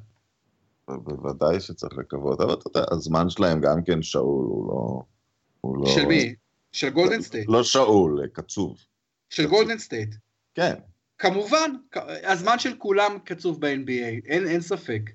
[0.88, 5.02] בוודאי שצריך לקוות, אבל אתה יודע, הזמן שלהם גם כן שאול, הוא לא...
[5.60, 5.86] הוא לא...
[5.94, 6.34] של מי?
[6.72, 7.48] של גולדן סטייט.
[7.48, 8.76] לא שאול, קצוב.
[9.30, 10.14] של גולדן סטייט.
[10.54, 10.74] כן.
[11.18, 11.70] כמובן,
[12.24, 15.10] הזמן של כולם קצוב ב-NBA, אין, אין ספק.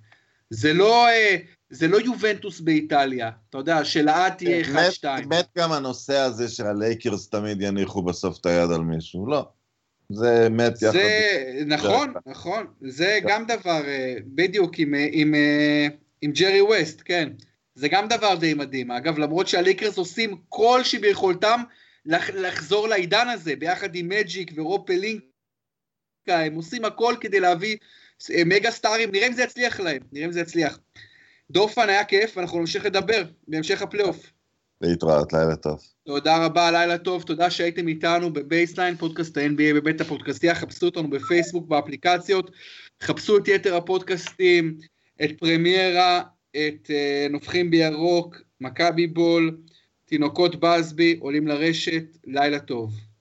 [0.49, 1.38] זה לא, אה,
[1.69, 5.28] זה לא יובנטוס באיטליה, אתה יודע, שלעד תהיה 1-2.
[5.28, 9.49] באמת גם הנושא הזה שהלייקרס תמיד יניחו בסוף את היד על מישהו, לא.
[10.14, 10.91] זה מת יחד.
[10.91, 12.66] זה, נכון, נכון.
[12.82, 15.34] זה גם דבר, אה, בדיוק עם, אה, עם,
[16.22, 17.30] עם ג'רי ווסט, כן.
[17.76, 18.91] זה גם דבר די מדהים.
[18.91, 21.62] אגב, למרות שהלייקרס עושים כל שביכולתם
[22.05, 25.26] לחזור לעידן הזה, ביחד עם מג'יק ורוב פלינקה,
[26.28, 27.78] הם עושים הכל כדי להביא
[28.32, 30.80] אה, mega star ים, נראה אם זה יצליח להם, נראה אם זה יצליח.
[31.51, 34.32] דורפן היה כיף, ואנחנו נמשיך לדבר בהמשך הפלייאוף.
[34.82, 35.79] להתראות, לילה טוב.
[36.05, 41.67] תודה רבה, לילה טוב, תודה שהייתם איתנו בבייסליין, פודקאסט ה-NBA בבית הפודקאסטייה, חפשו אותנו בפייסבוק,
[41.67, 42.51] באפליקציות,
[43.03, 44.77] חפשו את יתר הפודקאסטים,
[45.23, 46.21] את פרמיירה,
[46.51, 49.57] את uh, נופחים בירוק, מכבי בול,
[50.05, 52.93] תינוקות בסבי עולים לרשת, לילה טוב.